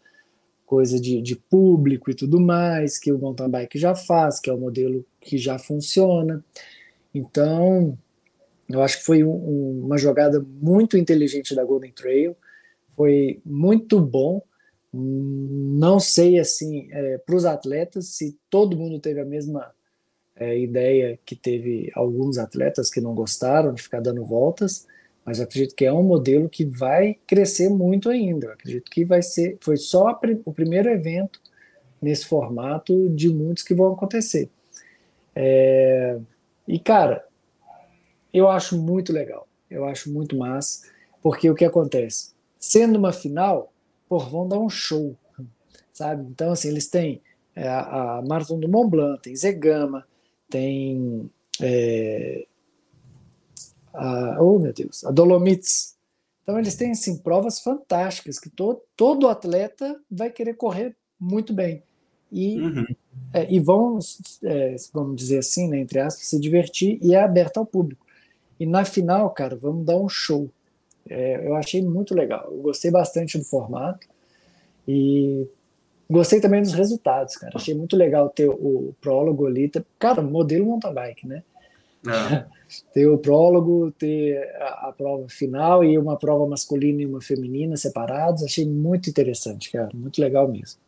[0.64, 4.52] coisa de, de público e tudo mais, que o mountain bike já faz, que é
[4.52, 6.44] o modelo que já funciona.
[7.14, 7.96] Então,
[8.68, 12.36] eu acho que foi um, uma jogada muito inteligente da Golden Trail,
[12.96, 14.42] foi muito bom.
[14.92, 19.72] Não sei assim é, para os atletas se todo mundo teve a mesma
[20.34, 24.86] é, ideia que teve alguns atletas que não gostaram de ficar dando voltas,
[25.24, 28.46] mas acredito que é um modelo que vai crescer muito ainda.
[28.46, 31.40] Eu acredito que vai ser, foi só o primeiro evento
[32.00, 34.48] nesse formato de muitos que vão acontecer.
[35.34, 36.18] É,
[36.66, 37.24] e cara,
[38.36, 40.86] eu acho muito legal, eu acho muito massa,
[41.22, 42.32] porque o que acontece?
[42.58, 43.72] Sendo uma final,
[44.08, 45.16] pô, vão dar um show,
[45.92, 46.26] sabe?
[46.30, 47.22] Então, assim, eles têm
[47.54, 50.06] é, a, Marathon do Mont Blanc, tem Zegama,
[50.50, 52.46] tem é,
[53.94, 55.96] a, oh meu Deus, a Dolomites.
[56.42, 61.82] Então eles têm assim, provas fantásticas que to, todo atleta vai querer correr muito bem.
[62.30, 62.84] E, uhum.
[63.32, 63.98] é, e vão,
[64.44, 68.05] é, vamos dizer assim, né, entre aspas, se divertir e é aberto ao público.
[68.58, 70.48] E na final, cara, vamos dar um show.
[71.08, 72.48] É, eu achei muito legal.
[72.50, 74.06] Eu gostei bastante do formato
[74.86, 75.46] e
[76.10, 77.52] gostei também dos resultados, cara.
[77.54, 79.70] Achei muito legal ter o prólogo ali.
[79.98, 81.42] Cara, modelo mountain bike, né?
[82.06, 82.44] É.
[82.92, 87.76] ter o prólogo, ter a, a, prova final e uma prova masculina e uma feminina
[87.76, 88.42] separados.
[88.42, 89.90] Achei muito interessante, cara.
[89.94, 90.80] Muito legal mesmo.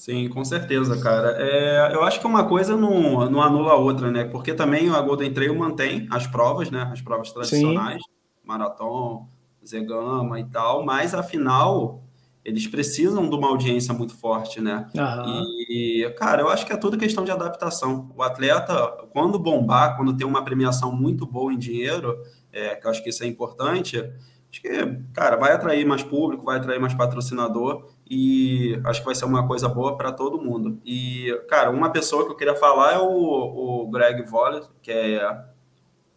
[0.00, 1.36] Sim, com certeza, cara.
[1.38, 4.24] É, eu acho que uma coisa não, não anula a outra, né?
[4.24, 6.88] Porque também a Golden Trail mantém as provas, né?
[6.90, 8.10] As provas tradicionais, Sim.
[8.42, 9.26] maratona,
[9.62, 12.02] Zegama e tal, mas afinal
[12.42, 14.88] eles precisam de uma audiência muito forte, né?
[14.94, 15.44] Uhum.
[15.68, 18.10] E, cara, eu acho que é tudo questão de adaptação.
[18.16, 18.72] O atleta,
[19.12, 22.16] quando bombar, quando tem uma premiação muito boa em dinheiro,
[22.50, 24.68] é, que eu acho que isso é importante, acho que,
[25.12, 29.46] cara, vai atrair mais público, vai atrair mais patrocinador e acho que vai ser uma
[29.46, 30.80] coisa boa para todo mundo.
[30.84, 35.44] E, cara, uma pessoa que eu queria falar é o, o Greg Voller, que é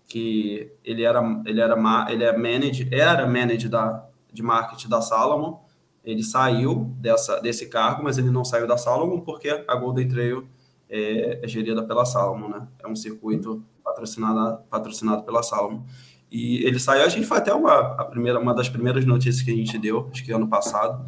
[0.07, 1.75] que ele era ele era
[2.09, 5.59] ele é manager, era manager da de marketing da Salomon.
[6.03, 10.47] Ele saiu dessa desse cargo, mas ele não saiu da Salomon porque a Golden Trail
[10.89, 12.67] é, é gerida pela Salomon, né?
[12.83, 15.83] É um circuito patrocinado patrocinado pela Salomon.
[16.31, 19.51] E ele saiu, a gente foi até uma a primeira uma das primeiras notícias que
[19.51, 21.05] a gente deu, acho que ano passado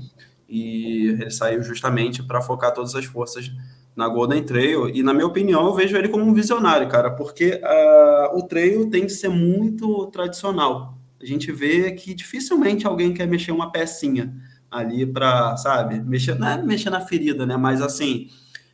[0.47, 3.51] e ele saiu justamente para focar todas as forças
[3.95, 7.61] na Golden Trail, e na minha opinião, eu vejo ele como um visionário, cara, porque
[7.63, 10.97] uh, o trail tem que ser muito tradicional.
[11.21, 14.35] A gente vê que dificilmente alguém quer mexer uma pecinha
[14.69, 17.55] ali para, sabe, mexer, não é mexer na ferida, né?
[17.55, 18.27] Mas assim,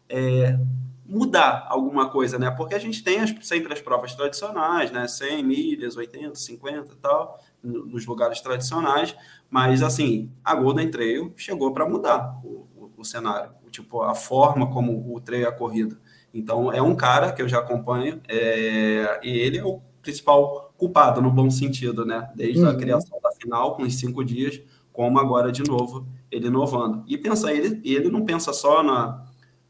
[0.09, 0.57] é,
[1.05, 2.49] mudar alguma coisa, né?
[2.49, 5.07] Porque a gente tem as, sempre as provas tradicionais, né?
[5.07, 9.15] 100 milhas, 80, 50 e tal, nos lugares tradicionais,
[9.49, 14.71] mas assim, a Golden Trail chegou para mudar o, o, o, cenário, tipo, a forma
[14.71, 15.99] como o trail é corrida.
[16.33, 21.21] Então, é um cara que eu já acompanho, é, e ele é o principal culpado,
[21.21, 22.31] no bom sentido, né?
[22.35, 22.69] Desde uhum.
[22.69, 27.03] a criação da final, com os cinco dias, como agora de novo, ele inovando.
[27.07, 29.25] E pensa, ele, ele não pensa só na,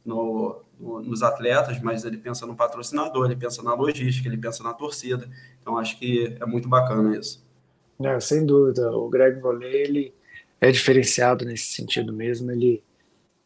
[0.06, 4.63] no, no, nos atletas, mas ele pensa no patrocinador, ele pensa na logística, ele pensa
[4.63, 5.30] na torcida.
[5.60, 7.45] Então, acho que é muito bacana isso.
[8.04, 8.92] É, sem dúvida.
[8.92, 10.14] O Greg Volley, ele
[10.60, 12.52] é diferenciado nesse sentido mesmo.
[12.52, 12.84] Ele,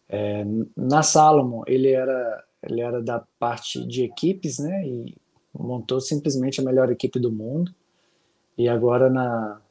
[0.10, 4.86] é, na Salomon, ele era, ele era da parte de equipes, né?
[4.86, 5.16] E
[5.54, 7.74] montou simplesmente a melhor equipe do mundo.
[8.58, 9.62] E agora na,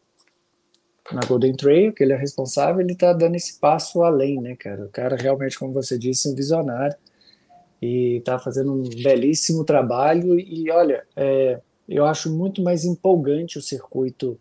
[1.13, 4.85] na Golden Trail, que ele é responsável, ele está dando esse passo além, né, cara?
[4.85, 6.97] O cara realmente, como você disse, um visionário
[7.81, 10.39] e está fazendo um belíssimo trabalho.
[10.39, 14.41] E olha, é, eu acho muito mais empolgante o circuito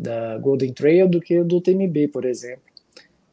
[0.00, 2.62] da Golden Trail do que o do TMB, por exemplo.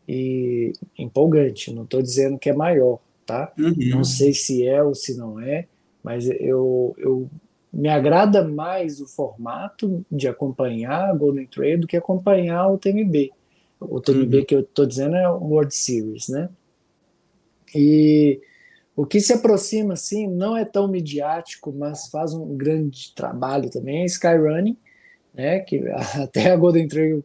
[0.07, 3.51] E empolgante, não estou dizendo que é maior, tá?
[3.57, 3.73] Uhum.
[3.89, 5.65] Não sei se é ou se não é,
[6.03, 7.29] mas eu, eu
[7.71, 13.31] me agrada mais o formato de acompanhar a Golden Trail do que acompanhar o TMB.
[13.79, 14.45] O TMB uhum.
[14.45, 16.49] que eu estou dizendo é o World Series, né?
[17.75, 18.41] E
[18.95, 24.01] o que se aproxima, assim, não é tão midiático, mas faz um grande trabalho também,
[24.01, 24.77] é Skyrunning,
[25.37, 25.59] né?
[25.59, 25.87] Que
[26.21, 27.23] até a Golden Trail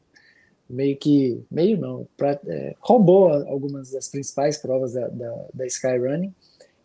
[0.68, 6.33] meio que, meio não, pra, é, roubou algumas das principais provas da, da, da Skyrunning.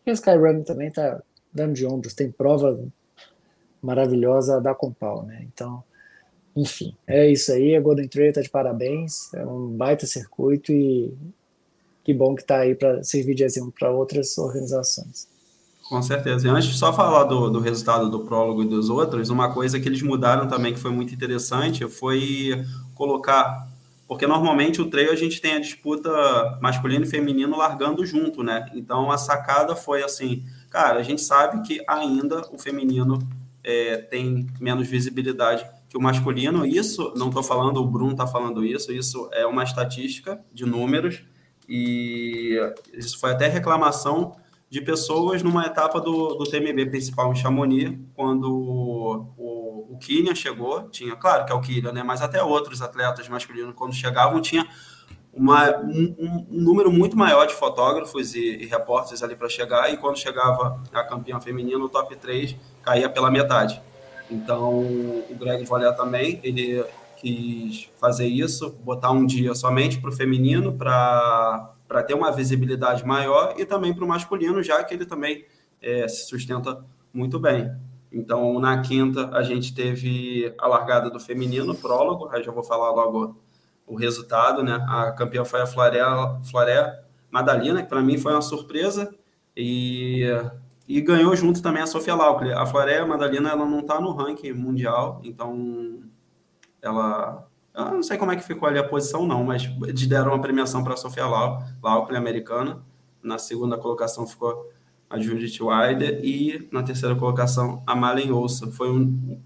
[0.06, 1.22] E a Skyrunning também está
[1.54, 2.80] dando de ombros, tem prova
[3.82, 5.46] maravilhosa da Compal, né?
[5.54, 5.84] Então,
[6.56, 7.76] enfim, é isso aí.
[7.76, 11.14] A Golden Trail tá de parabéns, é um baita circuito e
[12.04, 15.28] que bom que está aí para servir de exemplo para outras organizações.
[15.90, 16.48] Com certeza.
[16.48, 19.80] E antes de só falar do, do resultado do prólogo e dos outros, uma coisa
[19.80, 23.68] que eles mudaram também que foi muito interessante foi colocar.
[24.06, 26.10] Porque normalmente o trail a gente tem a disputa
[26.62, 28.66] masculino e feminino largando junto, né?
[28.74, 33.20] Então a sacada foi assim, cara, a gente sabe que ainda o feminino
[33.64, 36.66] é, tem menos visibilidade que o masculino.
[36.66, 41.24] Isso, não estou falando, o Bruno está falando isso, isso é uma estatística de números,
[41.68, 42.58] e
[42.94, 44.36] isso foi até reclamação
[44.70, 50.90] de pessoas numa etapa do, do TMB principal em Chamonix, quando o, o, Kylian chegou,
[50.90, 54.68] tinha, claro que é o Kylian, né, mas até outros atletas masculinos, quando chegavam, tinha
[55.34, 59.98] uma, um, um, número muito maior de fotógrafos e, e repórteres ali para chegar, e
[59.98, 63.82] quando chegava a campeã feminina, o top 3 caía pela metade.
[64.30, 66.84] Então, o Greg Voller também, ele
[67.16, 71.74] quis fazer isso, botar um dia somente para o feminino, para
[72.04, 75.46] ter uma visibilidade maior, e também para o masculino, já que ele também
[75.82, 77.72] é, se sustenta muito bem.
[78.12, 82.92] Então, na quinta, a gente teve a largada do feminino, prólogo, aí já vou falar
[82.92, 83.38] logo
[83.86, 84.86] o resultado, né?
[84.88, 86.02] A campeã foi a Floré,
[86.50, 89.14] Floré Madalina, que para mim foi uma surpresa,
[89.56, 90.24] e,
[90.88, 92.52] e ganhou junto também a Sofia Laucle.
[92.54, 96.02] A Floré Madalina ela não está no ranking mundial, então
[96.82, 97.48] ela.
[97.78, 99.68] Eu não sei como é que ficou ali a posição, não, mas
[100.08, 102.82] deram uma premiação para a Sofia Laucle, americana.
[103.22, 104.72] Na segunda colocação ficou
[105.08, 108.72] a Judith Wilder e na terceira colocação a Malen Ouça.
[108.72, 109.40] Foi um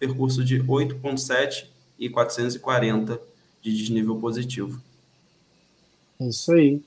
[0.00, 3.20] percurso de 8,7 e 440
[3.62, 4.82] de desnível positivo.
[6.18, 6.82] Isso aí.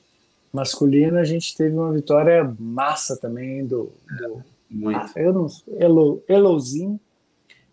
[0.52, 3.90] Masculino, a gente teve uma vitória massa também do.
[4.18, 5.00] do Muito.
[5.00, 7.00] Ah, eu não Elo, Elouzinho.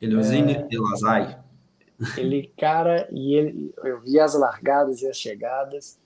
[0.00, 1.45] Elouzinho é, Elazai.
[2.16, 5.98] Ele, cara, e ele, eu vi as largadas e as chegadas.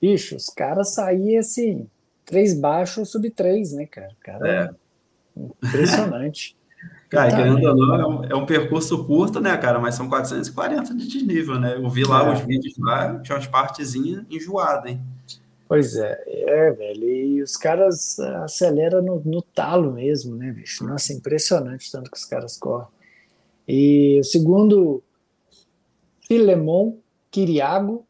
[0.00, 1.88] Bicho, os caras saíam assim,
[2.24, 4.10] três baixos, sub três, né, cara?
[4.20, 4.70] cara é.
[5.62, 6.56] Impressionante.
[7.08, 9.78] Cara, querendo ou não, é um, é um, percurso curto, né, cara?
[9.78, 11.74] Mas são 440 de desnível, né?
[11.74, 12.34] Eu vi lá é.
[12.34, 15.00] os vídeos lá, tinha umas partezinhas enjoadas, hein?
[15.66, 17.08] Pois é, é, velho.
[17.08, 20.84] E os caras aceleram no, no talo mesmo, né, bicho?
[20.86, 22.88] Nossa, impressionante tanto que os caras correm.
[23.66, 25.02] E o segundo,
[26.28, 26.98] Filemon
[27.30, 28.06] Kiriago,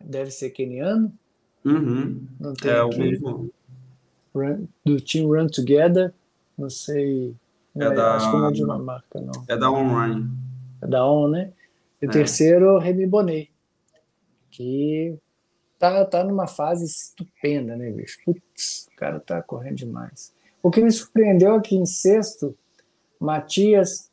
[0.00, 1.12] deve ser keniano.
[1.64, 2.26] Uhum.
[2.38, 3.50] Não tem é o mesmo.
[4.34, 6.12] Run, do Team Run Together,
[6.58, 7.34] não sei
[7.76, 9.44] é, é da, acho que não é Dinamarca, não.
[9.48, 10.28] É da On Run.
[10.82, 11.52] É da On, né?
[12.00, 12.12] E o é.
[12.12, 13.50] terceiro, Remy Bonet,
[14.50, 15.16] que
[15.78, 18.18] tá, tá numa fase estupenda, né, bicho?
[18.24, 20.32] Putz, o cara tá correndo demais.
[20.62, 22.56] O que me surpreendeu aqui em sexto,
[23.18, 24.10] Matias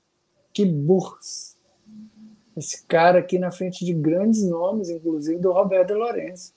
[0.53, 1.50] Kiburs.
[2.55, 6.53] Esse cara aqui na frente de grandes nomes, inclusive do Roberto Lourenço.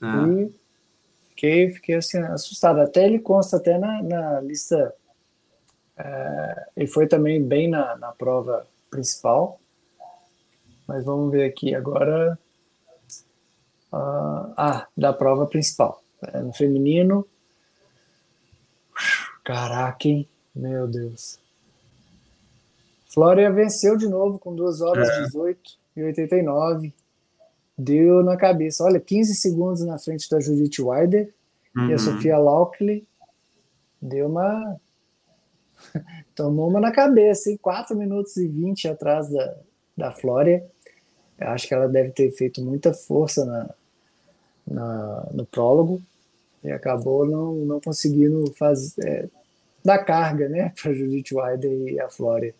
[0.00, 0.26] Ah.
[0.26, 0.52] E
[1.30, 2.80] fiquei, fiquei assim, assustado.
[2.80, 4.94] Até ele consta até na, na lista.
[5.96, 9.60] É, ele foi também bem na, na prova principal.
[10.86, 12.38] Mas vamos ver aqui agora.
[13.92, 16.02] Uh, ah, da prova principal.
[16.22, 17.26] É, no feminino.
[19.44, 20.28] Caraca, hein?
[20.54, 21.38] Meu Deus.
[23.08, 25.24] Flória venceu de novo com 2 horas é.
[25.24, 26.92] 18 e 89
[27.76, 28.84] deu na cabeça.
[28.84, 31.32] Olha, 15 segundos na frente da Judith Wilder
[31.76, 31.84] uhum.
[31.84, 31.98] e a uhum.
[31.98, 33.06] Sofia Laukley
[34.00, 34.80] deu uma.
[36.34, 37.58] Tomou uma na cabeça, hein?
[37.60, 39.56] 4 minutos e 20 atrás da,
[39.96, 40.64] da Flória.
[41.38, 43.70] Eu acho que ela deve ter feito muita força na,
[44.66, 46.02] na no prólogo
[46.64, 49.28] e acabou não, não conseguindo fazer, é,
[49.84, 52.54] dar carga né, para Judith Wilder e a Flória.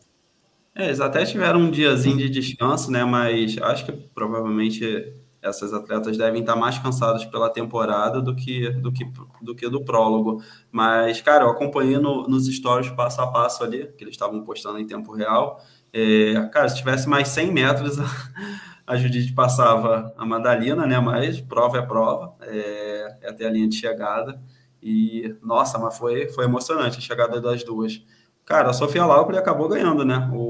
[0.78, 3.04] É, eles até tiveram um diazinho de descanso, né?
[3.04, 5.12] Mas acho que provavelmente
[5.42, 9.04] essas atletas devem estar mais cansadas pela temporada do que do que
[9.42, 10.40] do que do prólogo.
[10.70, 14.78] Mas, cara, eu acompanhei no, nos stories passo a passo ali, que eles estavam postando
[14.78, 15.60] em tempo real.
[15.92, 17.98] É, cara, se tivesse mais 100 metros,
[18.86, 21.00] a, Judite passava a Madalina, né?
[21.00, 24.40] Mas prova é prova, é, é até a linha de chegada.
[24.80, 28.00] E, nossa, mas foi, foi emocionante a chegada das duas.
[28.48, 30.30] Cara, a Sofia Lauper acabou ganhando, né?
[30.32, 30.47] O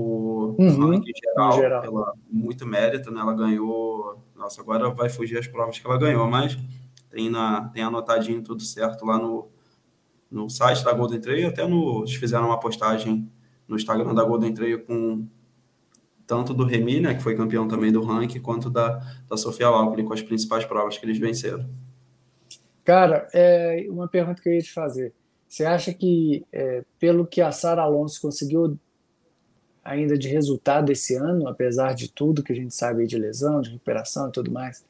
[0.59, 1.83] uhum, em geral, geral.
[1.83, 3.21] Pela, muito mérito, né?
[3.21, 4.23] Ela ganhou.
[4.35, 6.59] Nossa, agora vai fugir as provas que ela ganhou, mas
[7.09, 9.49] tem, na, tem anotadinho tudo certo lá no,
[10.31, 11.49] no site da Golden Trail.
[11.49, 13.31] Até no, eles fizeram uma postagem
[13.67, 15.27] no Instagram da Golden Trail com
[16.27, 20.05] tanto do Remy, né, que foi campeão também do ranking, quanto da, da Sofia Lauper,
[20.05, 21.67] com as principais provas que eles venceram.
[22.85, 25.15] Cara, é uma pergunta que eu ia te fazer.
[25.49, 28.79] Você acha que, é, pelo que a Sara Alonso conseguiu
[29.89, 33.71] ainda de resultado esse ano, apesar de tudo que a gente sabe de lesão, de
[33.71, 34.85] recuperação e tudo mais,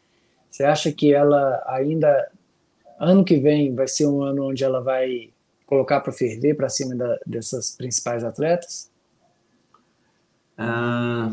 [0.50, 2.30] você acha que ela ainda,
[2.98, 5.30] ano que vem, vai ser um ano onde ela vai
[5.66, 8.90] colocar para ferver para cima da, dessas principais atletas?
[10.56, 11.30] Ah,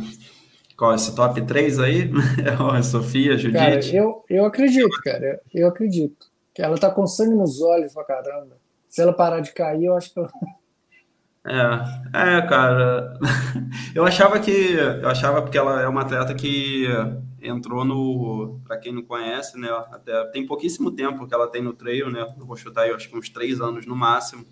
[0.78, 2.12] qual é esse top 3 aí?
[2.78, 3.58] É Sofia, Judite?
[3.58, 6.28] Cara, eu, eu acredito, cara, eu, eu acredito.
[6.54, 8.56] Que ela tá com sangue nos olhos pra caramba
[8.96, 10.30] se ela parar de cair, eu acho que eu...
[11.46, 13.14] É, é, cara.
[13.94, 14.52] Eu achava que.
[14.52, 16.88] Eu achava porque ela é uma atleta que
[17.42, 18.60] entrou no.
[18.66, 19.70] Para quem não conhece, né?
[19.92, 22.26] Até, tem pouquíssimo tempo que ela tem no trail, né?
[22.38, 24.44] Eu vou chutar aí, acho que uns três anos no máximo,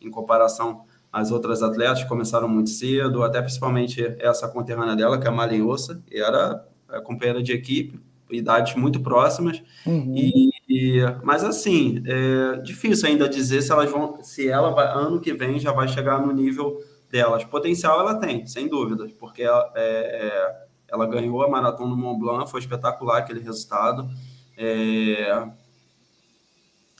[0.00, 5.26] em comparação às outras atletas que começaram muito cedo, até principalmente essa conterrânea dela, que
[5.26, 6.64] é a Malen Ossa, que era
[7.04, 9.62] companheira de equipe, idades muito próximas.
[9.84, 10.14] Uhum.
[10.16, 15.18] E e, mas assim, é difícil ainda dizer se elas vão, se ela vai, ano
[15.18, 16.78] que vem já vai chegar no nível
[17.10, 17.42] delas.
[17.42, 22.20] Potencial ela tem, sem dúvidas, porque ela, é, é, ela ganhou a maratona do Mont
[22.20, 24.08] Blanc, foi espetacular aquele resultado.
[24.56, 25.44] É,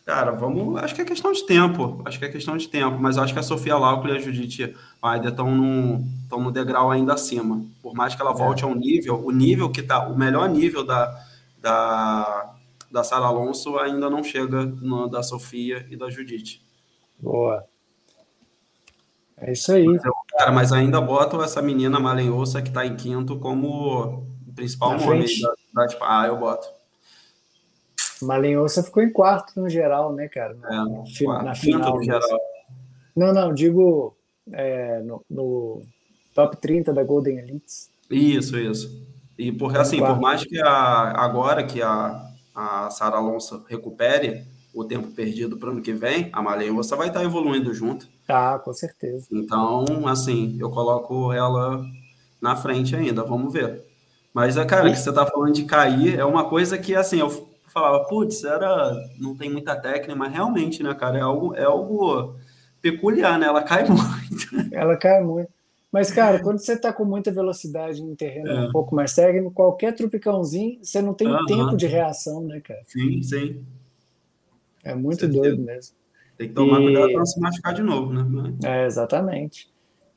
[0.04, 3.18] cara, vamos, acho que é questão de tempo, acho que é questão de tempo, mas
[3.18, 7.14] acho que a Sofia Lauco e a Judite ainda estão no, estão no degrau ainda
[7.14, 7.64] acima.
[7.80, 8.66] Por mais que ela volte é.
[8.66, 11.16] a um nível, o nível que tá, o melhor nível da,
[11.62, 12.56] da
[12.90, 16.64] da Sara Alonso ainda não chega no da Sofia e da Judite.
[17.18, 17.64] Boa.
[19.36, 19.86] É isso aí.
[19.86, 24.92] Mas, eu, cara, mas ainda boto essa menina Malenhoça que está em quinto como principal
[24.92, 25.26] Na nome
[25.72, 26.68] da, da, Ah, eu boto.
[28.22, 30.56] Malenhoça ficou em quarto no geral, né, cara?
[30.70, 31.96] É, no, quarto, na final.
[31.96, 32.40] No geral.
[33.16, 34.14] Não, não, digo
[34.52, 35.82] é, no, no,
[36.34, 37.90] top 30 da Golden Elites.
[38.10, 39.06] Isso, isso.
[39.38, 42.29] E por, assim, por mais que a, agora que a,
[42.60, 44.44] a Sara Alonso recupere
[44.74, 46.42] o tempo perdido para o ano que vem, a
[46.72, 48.06] você vai estar evoluindo junto.
[48.26, 49.26] Tá, com certeza.
[49.32, 51.82] Então, assim, eu coloco ela
[52.40, 53.84] na frente ainda, vamos ver.
[54.32, 54.92] Mas, é, cara, e...
[54.92, 57.30] que você tá falando de cair é uma coisa que, assim, eu
[57.72, 62.36] falava, putz, era, não tem muita técnica, mas realmente, né, cara, é algo, é algo
[62.80, 63.46] peculiar, né?
[63.46, 64.74] Ela cai muito.
[64.74, 65.50] Ela cai muito.
[65.92, 68.68] Mas, cara, quando você está com muita velocidade em terreno é.
[68.68, 72.80] um pouco mais técnico, qualquer trupicãozinho, você não tem tempo de reação, né, cara?
[72.86, 73.64] Sim, sim.
[74.84, 75.96] É muito doido mesmo.
[76.38, 76.84] Tem que tomar e...
[76.84, 78.54] cuidado para não se machucar de novo, né?
[78.64, 79.68] É, exatamente.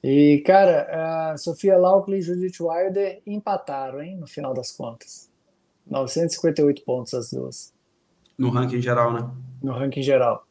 [0.03, 5.31] E, cara, a Sofia Laukley e Judith Wilder empataram, hein, no final das contas.
[5.87, 7.73] 958 pontos as duas.
[8.37, 9.29] No ranking geral, né?
[9.61, 10.45] No ranking geral.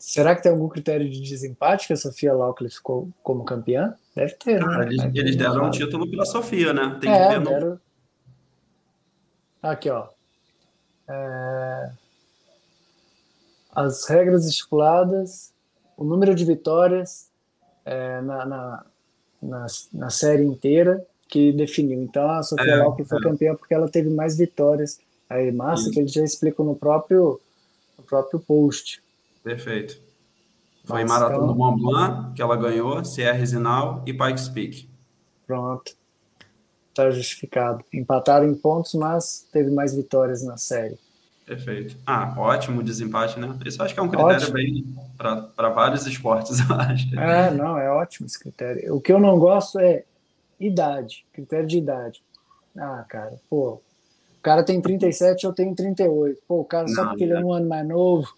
[0.00, 3.94] Será que tem algum critério de desempate que a Sofia Laukley ficou como campeã?
[4.16, 4.54] Deve ter.
[4.54, 4.64] Né?
[4.64, 4.86] Cara, né?
[4.86, 6.96] eles, eles deram um título pela Sofia, né?
[6.98, 7.44] Tem é, que ver.
[7.44, 7.80] Deram...
[9.62, 10.08] Aqui, ó.
[11.06, 11.90] é,
[13.74, 15.52] as regras estipuladas,
[15.98, 17.28] o número de vitórias
[17.84, 18.86] é, na, na,
[19.42, 22.02] na, na, série inteira que definiu.
[22.02, 23.22] Então a Sofia é, Lauper foi é.
[23.22, 24.98] campeã porque ela teve mais vitórias.
[25.28, 25.90] Aí, massa, Isso.
[25.90, 27.38] que ele já explicou no próprio,
[27.98, 29.02] no próprio post.
[29.42, 30.00] Perfeito.
[30.84, 31.46] Foi Mas, Maratona então...
[31.48, 34.90] do Mont Blanc, que ela ganhou, Sierra Zinal e Pikes Peak.
[35.46, 35.92] Pronto.
[36.88, 37.84] Está justificado.
[37.92, 40.98] Empataram em pontos, mas teve mais vitórias na série.
[41.46, 41.96] Perfeito.
[42.06, 43.58] Ah, ótimo desempate, né?
[43.64, 44.52] Isso acho que é um critério ótimo.
[44.52, 47.18] bem para vários esportes, eu acho.
[47.18, 48.94] É, não, é ótimo esse critério.
[48.94, 50.04] O que eu não gosto é
[50.60, 52.22] idade, critério de idade.
[52.76, 53.80] Ah, cara, pô,
[54.40, 56.40] o cara tem 37, eu tenho 38.
[56.46, 57.26] Pô, o cara só não, porque é.
[57.26, 58.32] ele é um ano mais novo.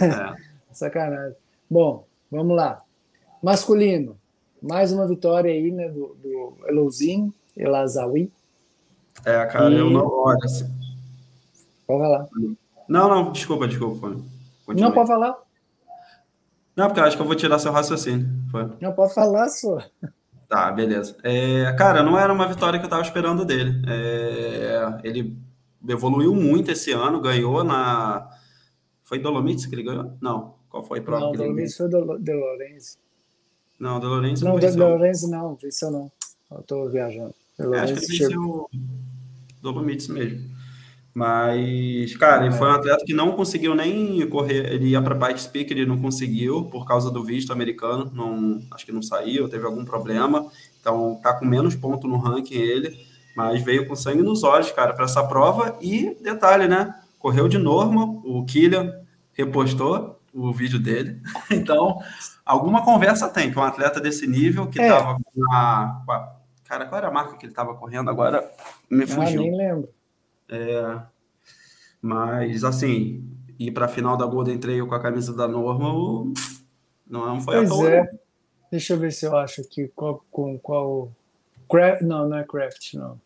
[0.00, 0.47] É.
[0.72, 1.36] Sacanagem.
[1.70, 2.82] Bom, vamos lá.
[3.42, 4.18] Masculino,
[4.62, 8.30] mais uma vitória aí, né, do, do Elouzin, Elazawi.
[9.24, 9.76] É, cara, e...
[9.78, 10.06] eu não.
[10.06, 10.68] Olha, assim.
[11.86, 12.28] Pode falar.
[12.88, 14.16] Não, não, desculpa, desculpa.
[14.64, 14.88] Continue.
[14.88, 15.36] Não, pode falar.
[16.76, 18.28] Não, porque eu acho que eu vou tirar seu raciocínio.
[18.50, 18.70] Foi.
[18.80, 19.78] Não, pode falar, só.
[20.48, 21.16] Tá, beleza.
[21.22, 23.82] É, cara, não era uma vitória que eu tava esperando dele.
[23.86, 25.36] É, ele
[25.86, 28.30] evoluiu muito esse ano, ganhou na.
[29.02, 30.16] Foi Dolomites que ele ganhou?
[30.20, 30.57] Não.
[30.70, 31.26] Qual foi a prova?
[31.26, 32.98] Não, Dolomites foi do, de Lourenço.
[33.78, 34.76] Não, De Lourenço não, não venceu.
[34.76, 36.12] De Lourenço não, venceu não.
[36.50, 37.34] Eu tô viajando.
[37.58, 38.70] É, acho que ele venceu
[39.62, 40.58] Dolomites mesmo.
[41.14, 44.72] Mas, cara, ele foi um atleta que não conseguiu nem correr.
[44.72, 48.10] Ele ia para bike speak, ele não conseguiu por causa do visto americano.
[48.14, 50.46] Não, acho que não saiu, teve algum problema.
[50.80, 52.96] Então, tá com menos ponto no ranking ele,
[53.34, 55.76] mas veio com sangue nos olhos, cara, para essa prova.
[55.80, 56.94] E detalhe, né?
[57.18, 58.94] Correu de norma, o Killian
[59.32, 61.20] repostou o vídeo dele.
[61.50, 61.98] Então,
[62.44, 64.88] alguma conversa tem que um atleta desse nível que é.
[64.88, 68.50] tava com a, com a, Cara, qual era a marca que ele tava correndo agora?
[68.90, 69.40] Me fugiu.
[69.40, 69.88] Ah, nem lembro.
[70.50, 71.00] É,
[72.00, 73.26] mas, assim,
[73.58, 76.26] ir para a final da Golden Trail com a camisa da Normal
[77.08, 77.90] não foi pois à toa.
[77.90, 78.10] É.
[78.70, 81.10] Deixa eu ver se eu acho aqui qual, com qual.
[81.70, 83.20] Craft, não, não é Craft, não.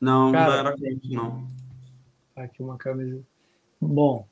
[0.00, 1.48] Não, Cara, não era Craft, não.
[2.36, 3.22] Aqui uma camisa.
[3.80, 4.26] Bom.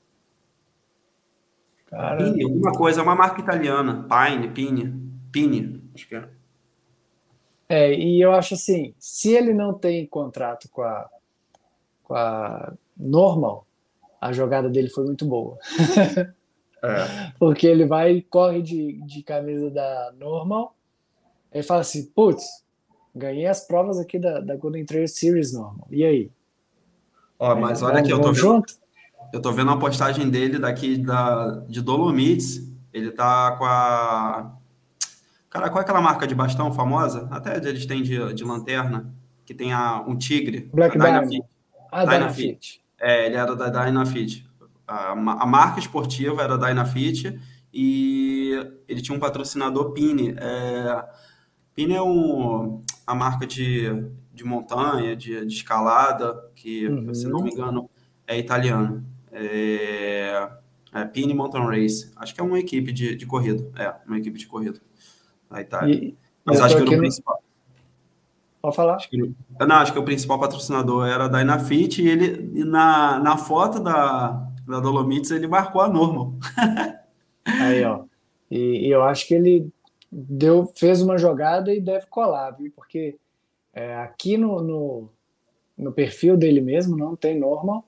[1.89, 2.17] Cara...
[2.23, 4.07] Pine, alguma coisa, é uma marca italiana.
[4.09, 6.29] Pine, Pine, Pine, acho que é.
[7.69, 11.09] É, e eu acho assim, se ele não tem contrato com a,
[12.03, 13.67] com a normal,
[14.21, 15.59] a jogada dele foi muito boa.
[16.83, 17.33] É.
[17.39, 20.75] Porque ele vai e corre de, de camisa da normal,
[21.53, 22.65] e fala assim, putz,
[23.15, 25.87] ganhei as provas aqui da, da Golden Trail Series normal.
[25.91, 26.31] E aí?
[27.39, 28.65] Ó, mas olha aqui, eu tô, vendo,
[29.33, 32.67] eu tô vendo uma postagem dele daqui da, de Dolomites.
[32.93, 34.55] Ele tá com a.
[35.51, 37.29] Cara, qual é aquela marca de bastão famosa?
[37.31, 39.13] Até eles têm de, de lanterna,
[39.45, 40.71] que tem a, um tigre.
[40.73, 41.43] Black Diamond.
[41.91, 42.83] Ah, Dynafit.
[43.01, 44.47] É, ele era da Dynafit.
[44.87, 47.39] A, a marca esportiva era da Dynafit
[47.73, 48.53] e
[48.87, 50.35] ele tinha um patrocinador Pine.
[50.39, 51.05] É,
[51.75, 53.89] Pine é um, a marca de,
[54.35, 57.15] de montanha, de, de escalada, que, uhum.
[57.15, 57.89] se não me engano,
[58.27, 59.05] é italiana.
[59.33, 60.49] É,
[60.93, 62.11] é Pine Mountain Race.
[62.17, 63.65] Acho que é uma equipe de, de corrida.
[63.77, 64.81] É, uma equipe de corrida
[65.51, 65.95] da Itália.
[65.95, 67.43] E, Mas acho que era o principal.
[68.61, 68.97] Pode falar.
[68.97, 73.37] Acho que, não, acho que o principal patrocinador era a Dynafit e ele, na, na
[73.37, 76.35] foto da, da Dolomites, ele marcou a Normal.
[77.45, 78.05] Aí, ó.
[78.51, 79.71] E, e, eu acho que ele
[80.11, 82.73] deu, fez uma jogada e deve colar, viu?
[82.75, 83.17] Porque
[83.73, 85.11] é, aqui no, no,
[85.77, 87.87] no, perfil dele mesmo não tem Normal,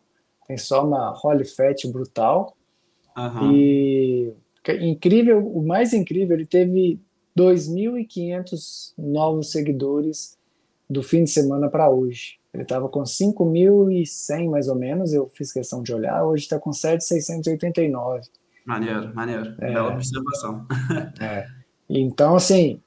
[0.51, 2.57] tem só uma Holy Fat brutal.
[3.16, 3.53] Uhum.
[3.53, 4.34] E
[4.80, 7.01] incrível, o mais incrível, ele teve
[7.38, 10.36] 2.500 novos seguidores
[10.88, 12.40] do fim de semana para hoje.
[12.53, 16.70] Ele estava com 5.100 mais ou menos, eu fiz questão de olhar, hoje está com
[16.70, 18.22] 7.689.
[18.66, 19.55] Maneiro, maneiro.
[19.61, 20.66] É, Bela observação.
[21.20, 21.46] é.
[21.88, 22.80] Então, assim,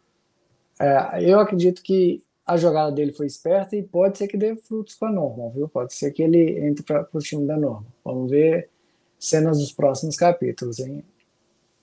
[0.81, 4.95] é, eu acredito que a jogada dele foi esperta e pode ser que dê frutos
[4.95, 5.67] com a Norma, viu?
[5.67, 7.85] Pode ser que ele entre para o time da Norma.
[8.03, 8.69] Vamos ver
[9.17, 11.03] cenas dos próximos capítulos, hein?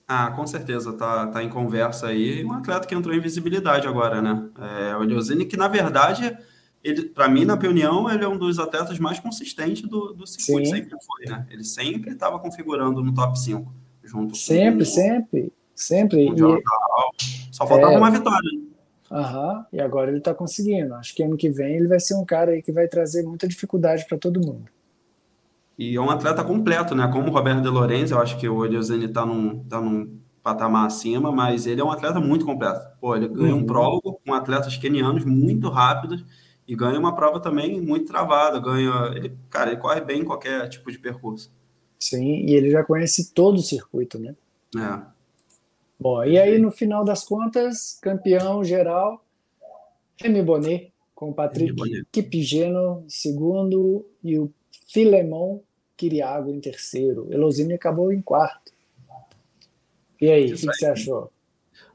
[0.07, 2.43] Ah, com certeza, tá, tá em conversa aí.
[2.43, 4.49] Um atleta que entrou em visibilidade agora, né?
[4.59, 6.37] É, o Eliosine, que na verdade,
[6.83, 10.67] ele, para mim, na opinião, ele é um dos atletas mais consistentes do, do circuito,
[10.67, 10.75] Sim.
[10.75, 11.47] sempre foi, né?
[11.49, 13.73] Ele sempre estava configurando no top 5.
[14.03, 16.27] Junto sempre, com, sempre, sempre.
[16.27, 18.51] E, Só faltava é, uma vitória.
[18.51, 18.70] Né?
[19.11, 20.93] Aham, e agora ele está conseguindo.
[20.95, 23.47] Acho que ano que vem ele vai ser um cara aí que vai trazer muita
[23.47, 24.65] dificuldade para todo mundo.
[25.77, 27.09] E é um atleta completo, né?
[27.11, 30.87] Como o Roberto De Lorenzo, eu acho que o Eliosene está num, tá num patamar
[30.87, 32.87] acima, mas ele é um atleta muito completo.
[33.01, 33.57] Pô, ele uhum.
[33.57, 36.23] um prólogo com atletas kenianos muito rápidos
[36.67, 40.69] e ganha uma prova também muito travada, ganha, ele, cara, ele corre bem em qualquer
[40.69, 41.51] tipo de percurso.
[41.99, 44.35] Sim, e ele já conhece todo o circuito, né?
[44.77, 45.01] É.
[46.01, 49.23] Bom, e aí no final das contas, campeão geral,
[50.19, 51.75] Remy Bonnet, com o Patrick
[52.11, 54.51] Kipigeno em segundo e o
[54.87, 55.59] Filemon
[55.95, 57.27] Kiriago em terceiro.
[57.29, 58.71] Elosini acabou em quarto.
[60.19, 61.31] E aí, o que, que, você achou?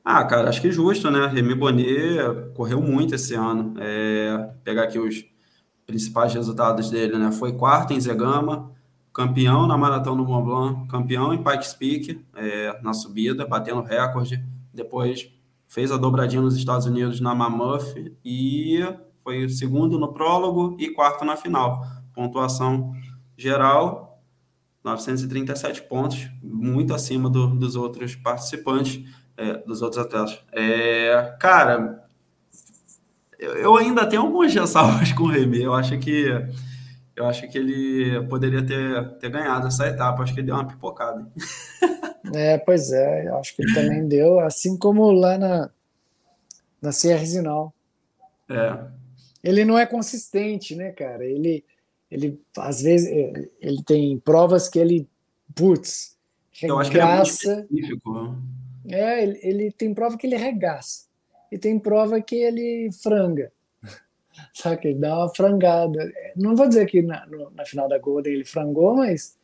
[0.05, 1.27] Ah, cara, acho que justo, né?
[1.27, 3.75] Remy Bonnet correu muito esse ano.
[3.81, 5.25] É, pegar aqui os
[5.85, 7.33] principais resultados dele, né?
[7.33, 8.73] Foi quarto em Zegama,
[9.17, 14.45] campeão na Maratona do Mont Blanc, campeão em Pikes Peak, é, na subida, batendo recorde.
[14.75, 15.33] Depois
[15.67, 18.79] fez a dobradinha nos Estados Unidos na Mammoth e
[19.25, 21.83] foi segundo no prólogo e quarto na final.
[22.13, 22.93] Pontuação
[23.39, 24.23] geral,
[24.85, 29.03] 937 pontos, muito acima do, dos outros participantes,
[29.35, 30.39] é, dos outros atletas.
[30.53, 32.07] É, cara,
[33.39, 35.63] eu, eu, ainda tenho algumas ressalvas com o Remy.
[35.63, 36.31] Eu acho que
[37.17, 40.23] eu acho que ele poderia ter, ter ganhado essa etapa.
[40.23, 41.27] Acho que ele deu uma pipocada.
[42.35, 45.71] É, pois é, eu acho que ele também deu, assim como lá na,
[46.83, 47.73] na Sierra Zinal.
[48.51, 48.85] É.
[49.45, 51.25] Ele não é consistente, né, cara?
[51.25, 51.65] Ele,
[52.11, 53.09] ele às vezes,
[53.61, 55.09] ele tem provas que ele,
[55.55, 56.17] putz,
[56.53, 57.65] regaça.
[58.89, 61.07] É, é ele, ele tem prova que ele regaça.
[61.53, 63.53] E tem prova que ele franga.
[64.55, 64.89] Sabe?
[64.89, 66.13] Ele dá uma frangada.
[66.37, 69.37] Não vou dizer que na, no, na final da Golden ele frangou, mas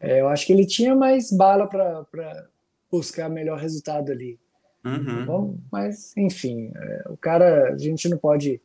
[0.00, 2.46] é, eu acho que ele tinha mais bala para
[2.90, 4.38] buscar melhor resultado ali.
[4.84, 5.26] Uhum.
[5.26, 8.60] Bom, mas, enfim, é, o cara, a gente não pode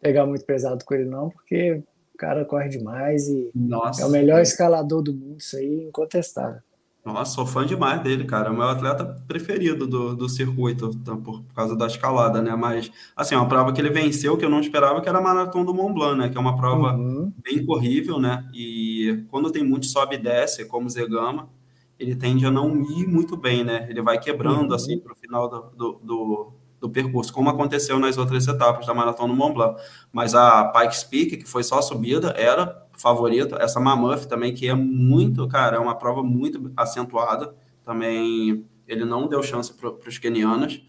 [0.00, 1.82] pegar muito pesado com ele, não, porque
[2.14, 6.60] o cara corre demais e Nossa, é o melhor escalador do mundo, isso aí, incontestável.
[7.04, 8.48] Nossa, sou fã demais dele, cara.
[8.48, 12.56] É o meu atleta preferido do, do circuito, tá, por, por, causa da escalada, né?
[12.56, 15.66] Mas, assim, uma prova que ele venceu que eu não esperava, que era a Maratona
[15.66, 16.30] do Mont Blanc, né?
[16.30, 17.30] Que é uma prova uhum.
[17.44, 18.48] bem corrível, né?
[18.54, 21.50] E quando tem muito sobe e desce, como Zegama,
[21.98, 23.86] ele tende a não ir muito bem, né?
[23.90, 24.74] Ele vai quebrando, uhum.
[24.74, 28.94] assim, para o final do, do, do, do, percurso, como aconteceu nas outras etapas da
[28.94, 29.78] Maratona do Mont Blanc.
[30.10, 33.56] Mas a Pikes Peak, que foi só subida, era favorito.
[33.56, 37.54] Essa Mammoth também, que é muito, cara, é uma prova muito acentuada.
[37.82, 40.82] Também ele não deu chance para os kenianos.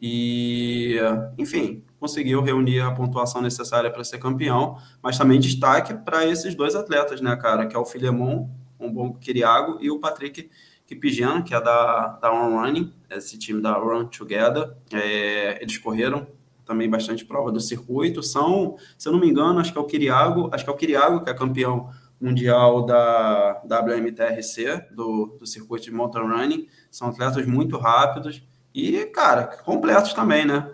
[0.00, 0.96] E,
[1.36, 4.78] enfim, conseguiu reunir a pontuação necessária para ser campeão.
[5.02, 7.66] Mas também destaque para esses dois atletas, né, cara?
[7.66, 8.48] Que é o Filemon,
[8.78, 10.50] um bom Kiriago, e o Patrick
[10.86, 14.72] Kipigeno, que é da, da On Running, esse time da Run Together.
[14.92, 16.26] É, eles correram
[16.70, 18.22] também bastante prova do circuito.
[18.22, 20.76] São, se eu não me engano, acho que é o Kiriago, acho que é o
[20.76, 21.90] Kiriago que é campeão
[22.20, 26.68] mundial da WMTRC, do, do circuito de mountain running.
[26.88, 30.72] São atletas muito rápidos e, cara, completos também, né?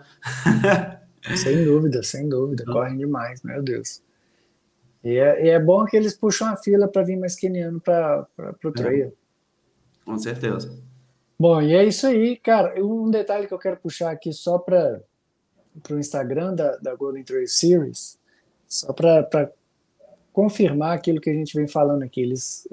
[1.35, 2.61] sem dúvida, sem dúvida.
[2.61, 4.03] Então Correm demais, meu Deus.
[5.03, 8.27] E é, e é bom que eles puxam a fila para vir mais keniano para
[8.63, 9.07] o trail.
[9.07, 9.11] É,
[10.05, 10.77] com certeza.
[11.39, 12.75] Bom, e é isso aí, cara.
[12.83, 15.01] Um detalhe que eu quero puxar aqui só para
[15.83, 18.19] para o Instagram da, da Golden Trail Series,
[18.67, 19.51] só para
[20.33, 22.21] confirmar aquilo que a gente vem falando aqui.
[22.21, 22.67] Eles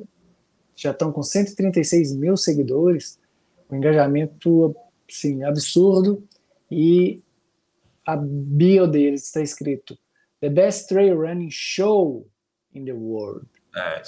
[0.76, 3.18] já estão com 136 mil seguidores,
[3.70, 4.74] um engajamento
[5.08, 6.22] sim, absurdo,
[6.70, 7.22] e
[8.06, 9.98] a bio deles está escrito
[10.40, 12.26] The Best Trail Running Show
[12.74, 13.46] in the World.
[13.76, 14.02] É,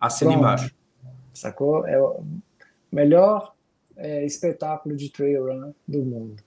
[0.00, 0.74] assina embaixo.
[1.34, 1.86] Sacou?
[1.86, 2.24] É o
[2.90, 3.54] melhor
[3.96, 6.42] é, espetáculo de trail run do mundo.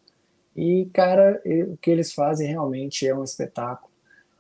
[0.55, 3.93] E, cara, o que eles fazem realmente é um espetáculo.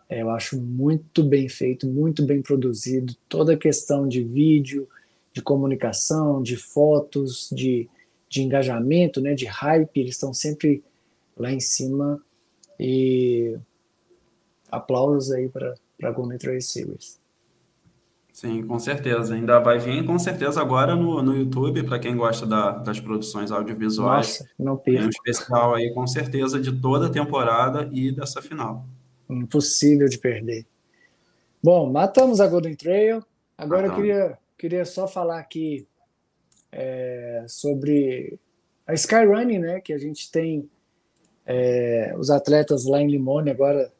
[0.07, 3.15] É, eu acho muito bem feito, muito bem produzido.
[3.27, 4.87] Toda a questão de vídeo,
[5.33, 7.89] de comunicação, de fotos, de,
[8.29, 10.83] de engajamento, né, de hype, eles estão sempre
[11.35, 12.21] lá em cima.
[12.79, 13.57] E
[14.71, 17.19] aplausos aí para a Golden Trail Series.
[18.35, 19.33] Sim, com certeza.
[19.33, 23.49] Ainda vai vir, com certeza, agora no, no YouTube, para quem gosta da, das produções
[23.49, 24.39] audiovisuais.
[24.39, 24.99] Nossa, não perca.
[24.99, 28.85] Tem um especial aí, com certeza, de toda a temporada e dessa final.
[29.29, 30.65] Impossível de perder.
[31.63, 33.23] Bom, matamos a Golden Trail.
[33.57, 35.87] Agora eu queria, queria só falar aqui
[36.73, 38.37] é, sobre
[38.85, 39.79] a Skyrunning, né?
[39.79, 40.69] Que a gente tem
[41.45, 43.93] é, os atletas lá em Limone agora.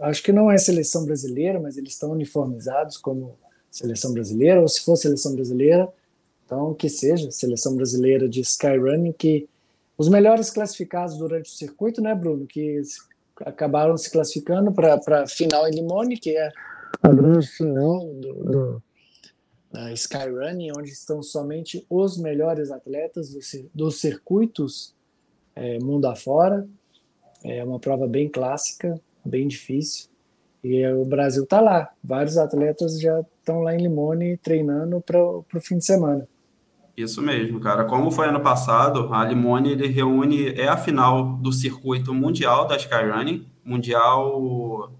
[0.00, 3.38] Acho que não é seleção brasileira, mas eles estão uniformizados como
[3.70, 5.88] seleção brasileira, ou se for seleção brasileira,
[6.44, 9.48] então que seja seleção brasileira de skyrunning, que
[9.96, 12.80] os melhores classificados durante o circuito, né, Bruno, que
[13.44, 16.50] acabaram se classificando para a final em Limone, que é
[17.02, 18.82] a grande final do, do,
[19.70, 23.40] da Skyrunning, onde estão somente os melhores atletas do,
[23.74, 24.94] dos circuitos
[25.54, 26.66] é, mundo afora.
[27.44, 30.08] É uma prova bem clássica, bem difícil.
[30.68, 31.88] E o Brasil está lá.
[32.04, 36.28] Vários atletas já estão lá em Limone treinando para o fim de semana.
[36.94, 37.84] Isso mesmo, cara.
[37.84, 42.76] Como foi ano passado, a Limone ele reúne é a final do circuito mundial da
[42.76, 44.92] Skyrunning, mundial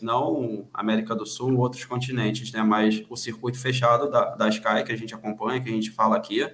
[0.00, 2.62] não América do Sul, outros continentes, né?
[2.62, 6.16] Mas o circuito fechado da, da Sky que a gente acompanha, que a gente fala
[6.16, 6.48] aqui,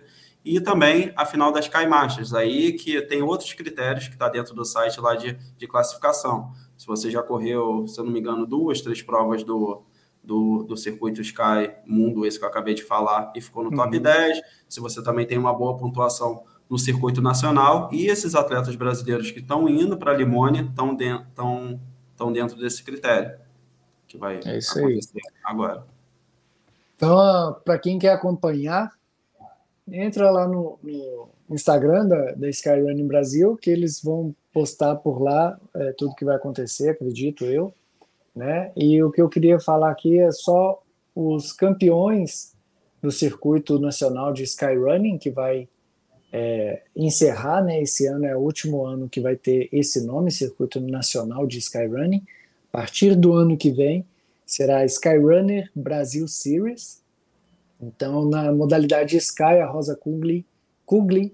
[0.44, 4.54] e também a final da Sky Masters, aí que tem outros critérios que está dentro
[4.54, 6.52] do site lá de, de classificação.
[6.77, 9.83] Se você já correu, se eu não me engano, duas, três provas do,
[10.22, 13.97] do, do circuito Sky Mundo, esse que eu acabei de falar, e ficou no top
[13.97, 14.03] uhum.
[14.03, 19.31] 10, se você também tem uma boa pontuação no circuito nacional, e esses atletas brasileiros
[19.31, 23.39] que estão indo para a Limone estão dentro, tão, dentro desse critério,
[24.09, 25.33] que vai é isso acontecer aí.
[25.45, 25.87] agora.
[26.97, 28.91] Então, para quem quer acompanhar,
[29.87, 35.61] entra lá no, no Instagram da, da Skyrunning Brasil, que eles vão postar por lá
[35.74, 37.74] é, tudo que vai acontecer, acredito eu
[38.34, 38.72] né?
[38.76, 40.82] E o que eu queria falar aqui é só
[41.14, 42.52] os campeões
[43.00, 45.68] do circuito nacional de skyrunning que vai
[46.32, 47.80] é, encerrar, né?
[47.80, 52.24] Esse ano é o último ano que vai ter esse nome, Circuito Nacional de Skyrunning.
[52.72, 54.05] A partir do ano que vem
[54.44, 57.00] será Skyrunner Brasil Series.
[57.80, 60.44] Então, na modalidade Sky, a Rosa Kugli,
[60.84, 61.32] Kugli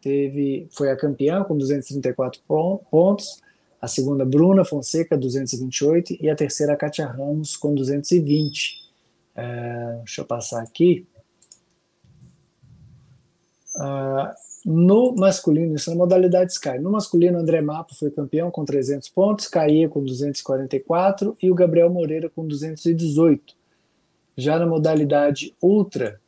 [0.00, 2.40] teve, foi a campeã com 234
[2.90, 3.40] pontos
[3.80, 8.88] a segunda Bruna Fonseca, 228, e a terceira Katia Ramos, com 220.
[9.36, 11.06] É, deixa eu passar aqui.
[13.76, 14.34] Uh,
[14.66, 16.78] no masculino, isso é na modalidade Sky.
[16.80, 21.88] No masculino, André Mapo foi campeão com 300 pontos, Caia com 244 e o Gabriel
[21.88, 23.54] Moreira com 218.
[24.36, 26.20] Já na modalidade Ultra,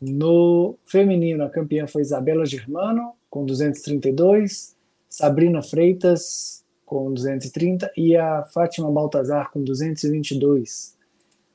[0.00, 4.74] no feminino, a campeã foi Isabela Germano com 232,
[5.08, 10.96] Sabrina Freitas com 230 e a Fátima Baltazar com 222.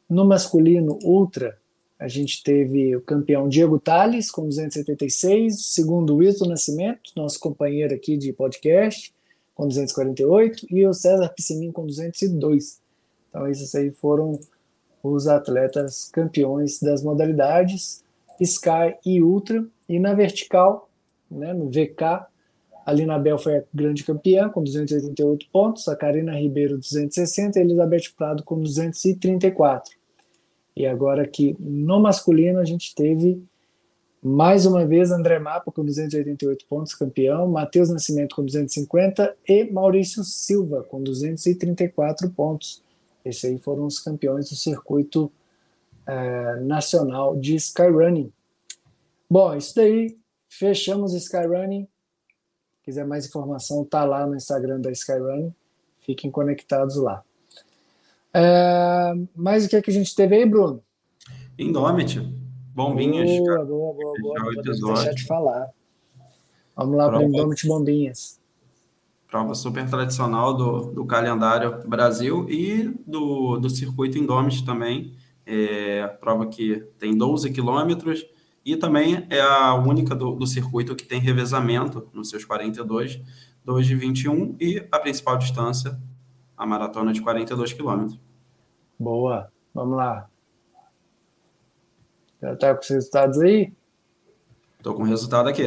[0.08, 1.58] No masculino ultra,
[1.98, 8.16] a gente teve o campeão Diego Tales com 276, segundo Wilton Nascimento, nosso companheiro aqui
[8.16, 9.14] de podcast,
[9.56, 12.80] com 248, e o César Piscinim com 202.
[13.30, 14.40] Então, esses aí foram
[15.02, 18.05] os atletas campeões das modalidades
[18.40, 19.66] Sky e Ultra.
[19.88, 20.90] E na vertical,
[21.30, 22.26] né, no VK,
[22.86, 27.62] a Lina Bel foi a grande campeã, com 288 pontos, a Karina Ribeiro, 260 e
[27.62, 29.96] a Elizabeth Prado com 234.
[30.76, 33.42] E agora aqui no masculino a gente teve
[34.22, 40.24] mais uma vez André Mapa com 288 pontos, campeão, Matheus Nascimento com 250 e Maurício
[40.24, 42.84] Silva com 234 pontos.
[43.24, 45.32] Esses aí foram os campeões do circuito
[46.08, 48.32] é, nacional de Skyrunning.
[49.30, 50.16] Bom, isso daí,
[50.48, 51.88] fechamos o Skyrunning
[52.86, 55.52] quiser mais informação, tá lá no Instagram da Skyrun.
[55.98, 57.24] Fiquem conectados lá.
[58.32, 60.84] É, mas o que, é que a gente teve aí, Bruno?
[61.58, 62.20] Indomit.
[62.76, 63.28] Bombinhas.
[63.40, 64.40] Boa, boa, boa, boa.
[64.40, 65.70] Não deixar de falar.
[66.76, 68.40] Vamos lá para Indomit Bombinhas.
[69.28, 75.16] Prova super tradicional do, do calendário Brasil e do, do circuito Indomit também.
[75.46, 78.26] É, prova que tem 12 quilômetros,
[78.66, 83.22] e também é a única do, do circuito que tem revezamento nos seus 42,
[83.64, 86.00] 2 de 21 e a principal distância,
[86.58, 88.20] a maratona de 42 quilômetros.
[88.98, 90.28] Boa, vamos lá.
[92.42, 93.74] Já está com os resultados aí?
[94.78, 95.64] Estou com o resultado aqui.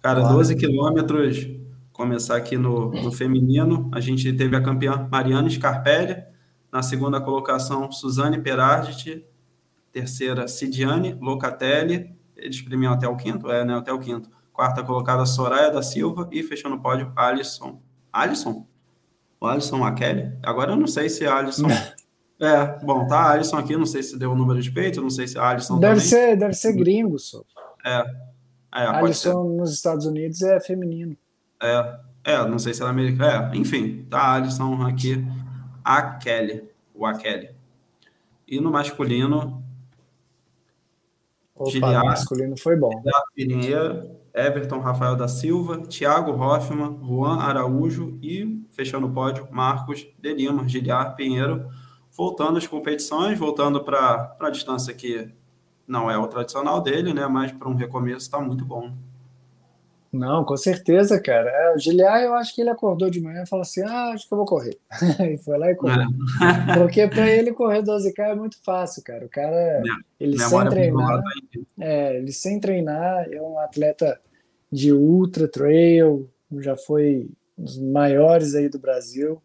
[0.00, 0.36] Cara, claro.
[0.36, 1.48] 12 quilômetros,
[1.92, 6.22] começar aqui no, no feminino, a gente teve a campeã Mariana Scarpelli,
[6.72, 9.24] na segunda colocação, Suzane Perardit,
[9.92, 13.50] terceira, Cidiane Locatelli, eles premiam até o quinto?
[13.50, 13.76] É, né?
[13.76, 14.30] Até o quinto.
[14.52, 16.28] Quarta colocada, Soraya da Silva.
[16.32, 17.80] E fechando o pódio, Alisson.
[18.12, 18.66] Alisson?
[19.40, 20.32] O Alisson Kelly?
[20.42, 21.68] Agora eu não sei se Alisson.
[22.40, 25.28] é, bom, tá Alisson aqui, não sei se deu o número de peito, não sei
[25.28, 25.78] se Alisson.
[25.78, 26.08] Deve também.
[26.08, 27.42] ser, deve ser gringo, só.
[27.84, 28.04] É.
[28.74, 31.16] é Alisson nos Estados Unidos é feminino.
[31.62, 33.50] É, é, não sei se ela é americana.
[33.52, 35.24] É, enfim, tá Alisson aqui,
[35.84, 37.50] a Kelly, o a Kelly.
[38.46, 39.62] E no masculino,
[41.54, 43.02] Opa, Giliar, masculino foi bom.
[43.34, 50.34] Pinheiro, Everton Rafael da Silva, Thiago Hoffman, Juan Araújo e, fechando o pódio, Marcos de
[50.34, 51.68] Lima, Giliar Pinheiro,
[52.10, 55.30] voltando às competições, voltando para a distância que
[55.86, 57.26] não é o tradicional dele, né?
[57.26, 58.94] Mas para um recomeço está muito bom.
[60.12, 61.48] Não, com certeza, cara.
[61.48, 64.28] É, o Giliar, eu acho que ele acordou de manhã e falou assim: ah, acho
[64.28, 64.78] que eu vou correr.
[65.32, 66.02] e foi lá e correu.
[66.02, 66.78] É.
[66.78, 69.24] Porque para ele correr 12K é muito fácil, cara.
[69.24, 71.22] O cara, Minha, ele sem treinar.
[71.80, 74.20] É, ele sem treinar, é um atleta
[74.70, 79.40] de ultra trail, já foi um dos maiores aí do Brasil.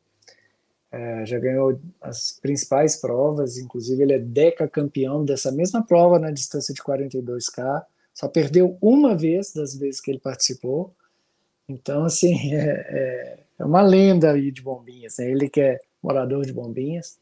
[0.92, 6.74] é, já ganhou as principais provas, inclusive ele é decacampeão dessa mesma prova na distância
[6.74, 7.84] de 42K,
[8.18, 10.92] só perdeu uma vez das vezes que ele participou.
[11.70, 15.30] Então, assim, é, é, é uma lenda aí de Bombinhas, né?
[15.30, 17.20] ele que é morador de Bombinhas.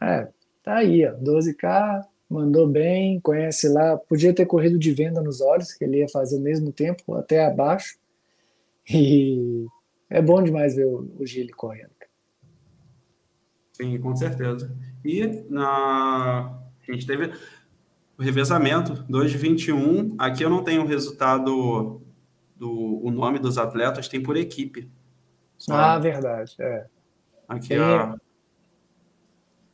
[0.00, 0.28] É,
[0.62, 5.72] tá aí, ó, 12K, mandou bem, conhece lá, podia ter corrido de venda nos olhos,
[5.72, 7.98] que ele ia fazer o mesmo tempo, até abaixo.
[8.88, 9.66] E
[10.08, 11.90] é bom demais ver o, o Gili correndo.
[13.72, 14.72] Sim, com certeza.
[15.04, 16.62] E na...
[16.88, 17.32] a gente teve
[18.22, 20.14] revezamento 2 de 21.
[20.18, 22.00] Aqui eu não tenho o resultado
[22.56, 24.88] do o nome dos atletas, tem por equipe.
[25.58, 25.74] Só.
[25.74, 26.54] Ah, verdade.
[26.60, 26.86] É.
[27.48, 27.78] Aqui tem...
[27.78, 28.16] a...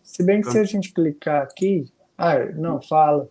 [0.03, 1.93] Se bem que se a gente clicar aqui.
[2.17, 3.29] Ah, não, fala.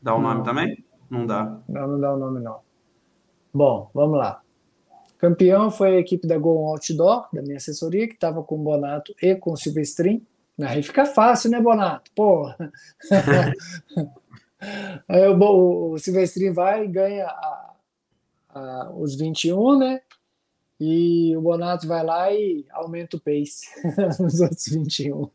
[0.00, 0.30] Dá o não.
[0.30, 0.84] nome também?
[1.10, 1.60] Não dá.
[1.68, 2.60] Não, não dá o nome, não.
[3.52, 4.40] Bom, vamos lá.
[5.18, 9.14] Campeão foi a equipe da Go Outdoor, da minha assessoria, que estava com o Bonato
[9.22, 10.26] e com o Silvestrin.
[10.66, 12.10] Aí fica fácil, né, Bonato?
[12.14, 12.48] Pô.
[15.08, 17.74] Aí o, o Silvestrin vai e ganha a,
[18.54, 20.00] a, os 21, né?
[20.80, 23.66] E o Bonato vai lá e aumenta o pace
[24.20, 25.22] nos outros 21.
[25.22, 25.30] Uh,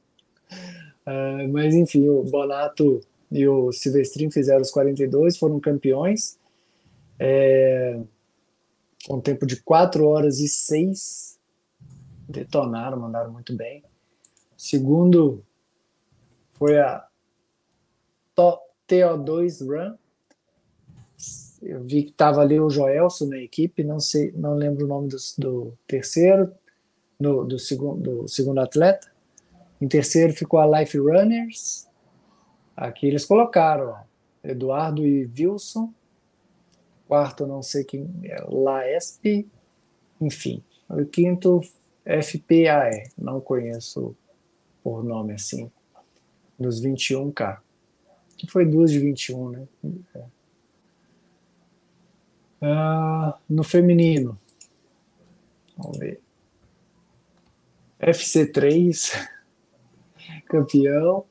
[1.06, 3.02] é, mas enfim, o Bonato
[3.32, 6.38] e o Silvestrin fizeram os 42, foram campeões.
[7.20, 8.00] É,
[9.10, 11.38] um tempo de 4 horas e 6.
[12.28, 13.84] Detonaram, mandaram muito bem.
[14.58, 15.46] Segundo
[16.54, 17.08] foi a
[18.88, 19.96] TO2 Run.
[21.62, 25.10] Eu vi que estava ali o Joelson na equipe, não sei, não lembro o nome
[25.10, 26.52] do, do terceiro,
[27.20, 29.12] no, do, segundo, do segundo atleta.
[29.80, 31.88] Em terceiro ficou a Life Runners.
[32.76, 33.96] Aqui eles colocaram
[34.44, 35.94] Eduardo e Wilson
[37.08, 39.48] quarto não sei quem é, LAESP,
[40.20, 40.62] enfim.
[40.90, 41.62] O quinto,
[42.06, 44.16] FPAE, não conheço
[44.88, 45.70] por nome assim,
[46.58, 47.60] dos 21K.
[48.38, 49.68] Que foi duas de 21, né?
[50.16, 50.24] É.
[52.62, 54.40] Ah, no feminino,
[55.76, 56.22] vamos ver.
[58.00, 59.12] FC3,
[60.48, 61.26] campeão.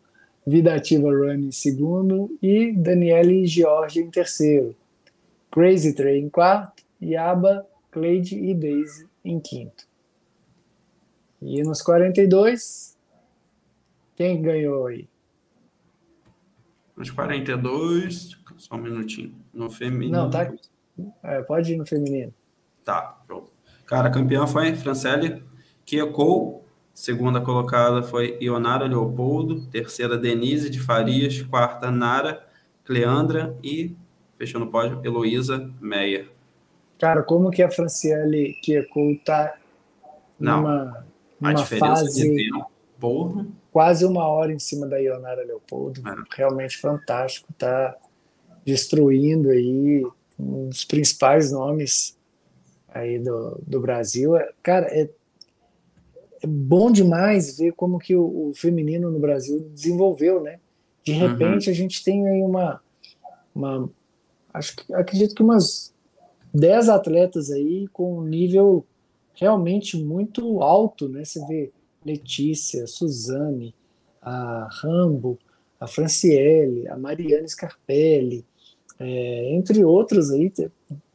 [0.47, 4.77] Vida Ativa Run em segundo e Daniele George em terceiro.
[5.51, 9.89] Crazy Train em quarto, Yaba, Cleide e Daisy em quinto.
[11.41, 12.96] E nos 42,
[14.17, 15.09] quem ganhou aí?
[16.97, 19.35] Nos 42, só um minutinho.
[19.53, 20.17] No feminino.
[20.17, 20.51] Não, tá.
[21.23, 22.33] É, pode ir no feminino.
[22.83, 23.51] Tá, pronto.
[23.85, 25.45] Cara, campeã foi Francelle
[25.85, 26.65] Kiekou.
[26.95, 29.67] Segunda colocada foi Ionara Leopoldo.
[29.67, 31.43] Terceira, Denise de Farias.
[31.43, 32.43] Quarta, Nara
[32.85, 33.55] Cleandra.
[33.63, 33.95] E
[34.39, 36.27] fechou no pódio, Heloísa Meia.
[36.99, 39.59] Cara, como que a Franciele Kiekou tá
[40.41, 41.07] Não, numa,
[41.39, 42.71] numa a diferença fase de tempo,
[43.01, 43.47] porra.
[43.73, 46.15] quase uma hora em cima da Ionara Leopoldo, é.
[46.37, 47.97] realmente fantástico, tá
[48.65, 50.05] destruindo aí
[50.39, 52.17] um dos principais nomes
[52.89, 54.33] aí do, do Brasil.
[54.63, 55.09] Cara, é,
[56.43, 60.59] é bom demais ver como que o, o feminino no Brasil desenvolveu, né?
[61.05, 61.29] De uhum.
[61.29, 61.73] repente uhum.
[61.73, 62.81] a gente tem aí uma,
[63.55, 63.89] uma
[64.53, 65.95] acho que acredito que umas
[66.53, 68.85] 10 atletas aí com um nível
[69.35, 71.25] realmente muito alto, né?
[71.25, 71.71] Você vê
[72.07, 73.75] Letícia, Suzane,
[74.23, 75.39] a Rambo,
[75.79, 78.45] a Franciele, a Mariana Scarpelli,
[78.99, 80.53] é, entre outros aí,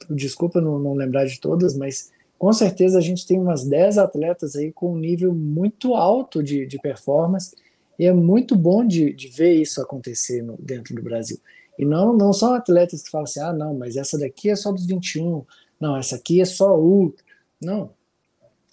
[0.10, 4.56] desculpa não, não, lembrar de todas, mas com certeza a gente tem umas 10 atletas
[4.56, 7.56] aí com um nível muito alto de, de performance
[7.98, 11.40] e é muito bom de, de ver isso acontecer no, dentro do Brasil.
[11.78, 14.72] E não, não são atletas que falam assim, ah, não, mas essa daqui é só
[14.72, 15.44] dos 21,
[15.80, 17.24] não, essa aqui é só ultra.
[17.60, 17.92] Não.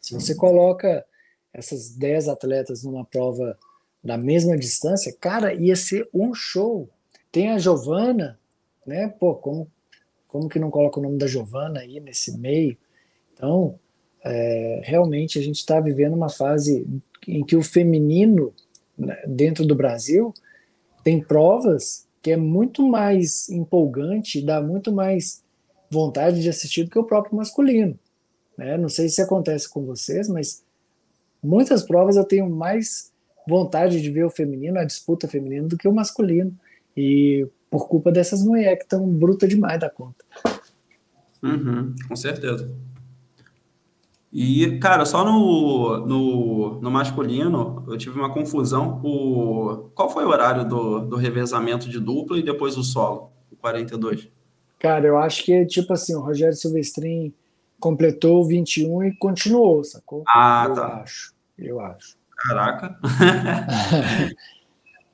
[0.01, 1.05] Se você coloca
[1.59, 3.59] essas 10 atletas numa prova
[4.03, 6.89] da mesma distância, cara, ia ser um show.
[7.33, 8.39] Tem a Giovana,
[8.87, 9.09] né?
[9.09, 9.69] Pô, como,
[10.29, 12.77] como que não coloca o nome da Giovana aí nesse meio?
[13.35, 13.79] Então,
[14.25, 16.87] é, realmente a gente está vivendo uma fase
[17.27, 18.55] em que o feminino
[18.97, 20.33] né, dentro do Brasil
[21.03, 25.43] tem provas que é muito mais empolgante, dá muito mais
[25.91, 27.99] vontade de assistir do que o próprio masculino.
[28.57, 28.77] Né?
[28.77, 30.63] Não sei se acontece com vocês, mas
[31.43, 33.13] muitas provas eu tenho mais
[33.49, 36.55] vontade de ver o feminino, a disputa feminina, do que o masculino.
[36.97, 40.25] E por culpa dessas mulheres que estão bruta demais da conta.
[41.43, 42.75] Uhum, com certeza.
[44.33, 49.01] E, cara, só no, no, no masculino eu tive uma confusão.
[49.03, 53.57] O, qual foi o horário do, do revezamento de dupla e depois o solo, o
[53.57, 54.29] 42?
[54.79, 57.33] Cara, eu acho que, tipo assim, o Rogério Silvestrin
[57.81, 60.25] completou o 21 e continuou, sacou?
[60.29, 60.87] Ah, eu tá.
[61.03, 61.35] Acho.
[61.59, 62.17] eu acho.
[62.37, 62.97] Caraca!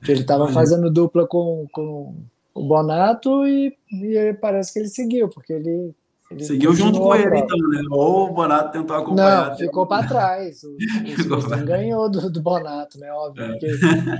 [0.07, 2.15] ele estava fazendo dupla com, com
[2.53, 5.95] o Bonato e, e parece que ele seguiu, porque ele.
[6.29, 7.81] ele seguiu junto com ele, então, né?
[7.89, 9.49] Ou o Bonato tentou acompanhar.
[9.49, 10.63] Não, ficou para trás.
[10.63, 10.77] O,
[11.61, 13.11] o ganhou do, do Bonato, né?
[13.11, 13.47] Óbvio, é.
[13.49, 13.67] porque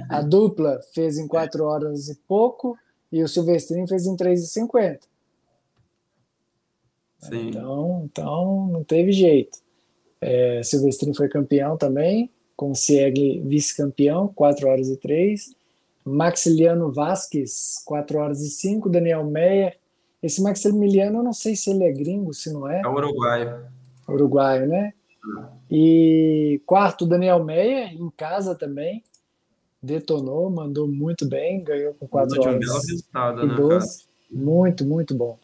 [0.10, 2.78] a dupla fez em 4 horas e pouco
[3.12, 5.00] e o Silvestrinho fez em 3,50.
[7.20, 7.50] Sim.
[7.50, 9.58] Então, então não teve jeito.
[10.22, 15.56] É, Silvestrinho foi campeão também, com o Siegel vice-campeão, 4 horas e 3.
[16.06, 18.90] Maxiliano Vasquez, 4 horas e 5.
[18.90, 19.78] Daniel Meyer.
[20.22, 22.82] Esse Maximiliano, eu não sei se ele é gringo, se não é.
[22.82, 23.66] É uruguaio.
[24.08, 24.94] Uruguaio, né?
[25.70, 29.04] E quarto, Daniel Meyer, em casa também.
[29.82, 33.06] Detonou, mandou muito bem, ganhou com 4 horas e 12.
[33.14, 33.80] Né,
[34.32, 35.38] muito, muito bom.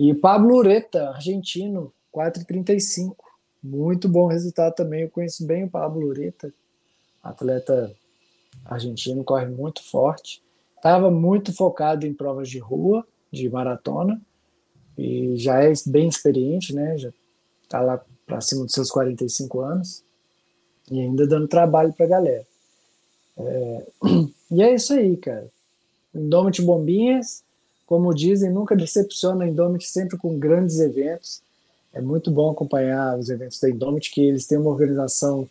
[0.00, 3.14] E Pablo Ureta, argentino, 4,35.
[3.62, 5.02] Muito bom resultado também.
[5.02, 6.50] Eu conheço bem o Pablo Ureta,
[7.22, 7.94] atleta
[8.64, 10.42] argentino, corre muito forte.
[10.74, 14.18] Estava muito focado em provas de rua, de maratona,
[14.96, 16.96] e já é bem experiente, né?
[16.96, 17.12] Já
[17.62, 20.02] está lá para cima dos seus 45 anos
[20.90, 22.46] e ainda dando trabalho para a galera.
[23.36, 23.86] É...
[24.52, 25.48] E é isso aí, cara.
[26.12, 27.44] Indomit Bombinhas,
[27.90, 31.42] como dizem, nunca decepciona a Indomit, sempre com grandes eventos.
[31.92, 35.50] É muito bom acompanhar os eventos da Indomit, que eles têm uma organização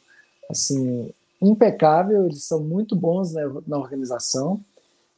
[0.49, 1.11] assim
[1.41, 4.61] impecável, eles são muito bons na, na organização.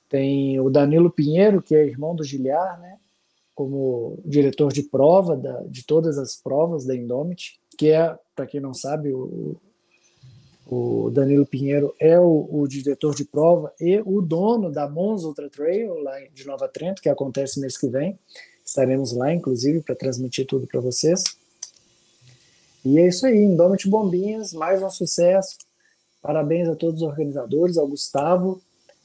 [0.10, 2.98] Tem o Danilo Pinheiro, que é irmão do Giliar, né,
[3.54, 8.60] como diretor de prova da, de todas as provas da Indomit, que é, para quem
[8.60, 9.56] não sabe, o,
[10.74, 15.50] o Danilo Pinheiro é o, o, diretor de prova e o dono da Monza Ultra
[15.50, 18.18] Trail, lá de Nova Trento, que acontece mês que vem.
[18.66, 21.26] Estaremos lá, inclusive, para transmitir tudo para vocês.
[22.86, 25.58] E é isso aí, Indomit Bombinhas, mais um sucesso.
[26.22, 28.62] Parabéns a todos os organizadores, ao Gustavo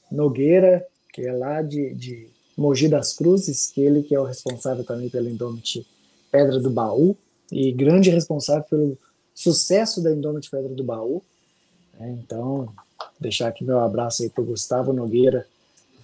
[0.09, 4.85] Nogueira, que é lá de, de Mogi das Cruzes, que ele que é o responsável
[4.85, 5.85] também pela Indomit
[6.31, 7.17] Pedra do Baú
[7.51, 8.97] e grande responsável pelo
[9.35, 11.21] sucesso da Indomit Pedra do Baú.
[11.99, 12.73] É, então,
[13.19, 15.47] deixar aqui meu abraço aí para o Gustavo Nogueira,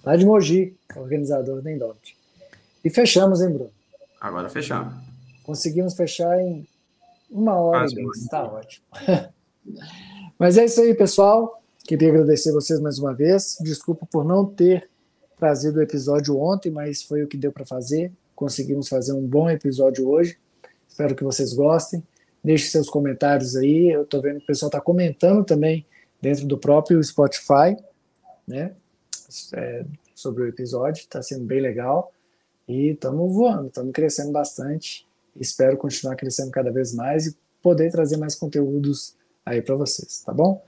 [0.04, 2.16] lá de Mogi, organizador da Indomit.
[2.84, 3.70] E fechamos, hein, Bruno?
[4.20, 4.94] Agora fechamos.
[5.42, 6.66] Conseguimos fechar em
[7.30, 8.84] uma hora e dez, tá ótimo.
[10.38, 11.62] Mas é isso aí, pessoal.
[11.86, 13.56] Queria agradecer vocês mais uma vez.
[13.60, 14.88] Desculpa por não ter
[15.38, 18.10] trazido o episódio ontem, mas foi o que deu para fazer.
[18.34, 20.38] Conseguimos fazer um bom episódio hoje.
[20.88, 22.02] Espero que vocês gostem.
[22.44, 23.90] Deixe seus comentários aí.
[23.90, 25.86] Eu estou vendo que o pessoal está comentando também
[26.20, 27.76] dentro do próprio Spotify,
[28.46, 28.74] né?
[29.54, 29.84] É,
[30.14, 31.00] sobre o episódio.
[31.00, 32.12] Está sendo bem legal.
[32.68, 35.06] E estamos voando, estamos crescendo bastante.
[35.34, 40.32] Espero continuar crescendo cada vez mais e poder trazer mais conteúdos aí para vocês, tá
[40.32, 40.62] bom?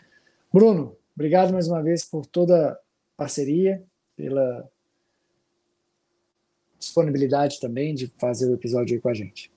[0.52, 2.78] Bruno, obrigado mais uma vez por toda a
[3.16, 3.82] parceria,
[4.16, 4.68] pela
[6.78, 9.50] disponibilidade também de fazer o episódio aí com a gente.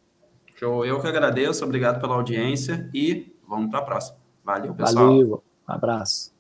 [0.60, 4.18] Show, eu que agradeço, obrigado pela audiência e vamos para a próxima.
[4.44, 5.06] Valeu, pessoal.
[5.06, 6.34] Valeu, abraço.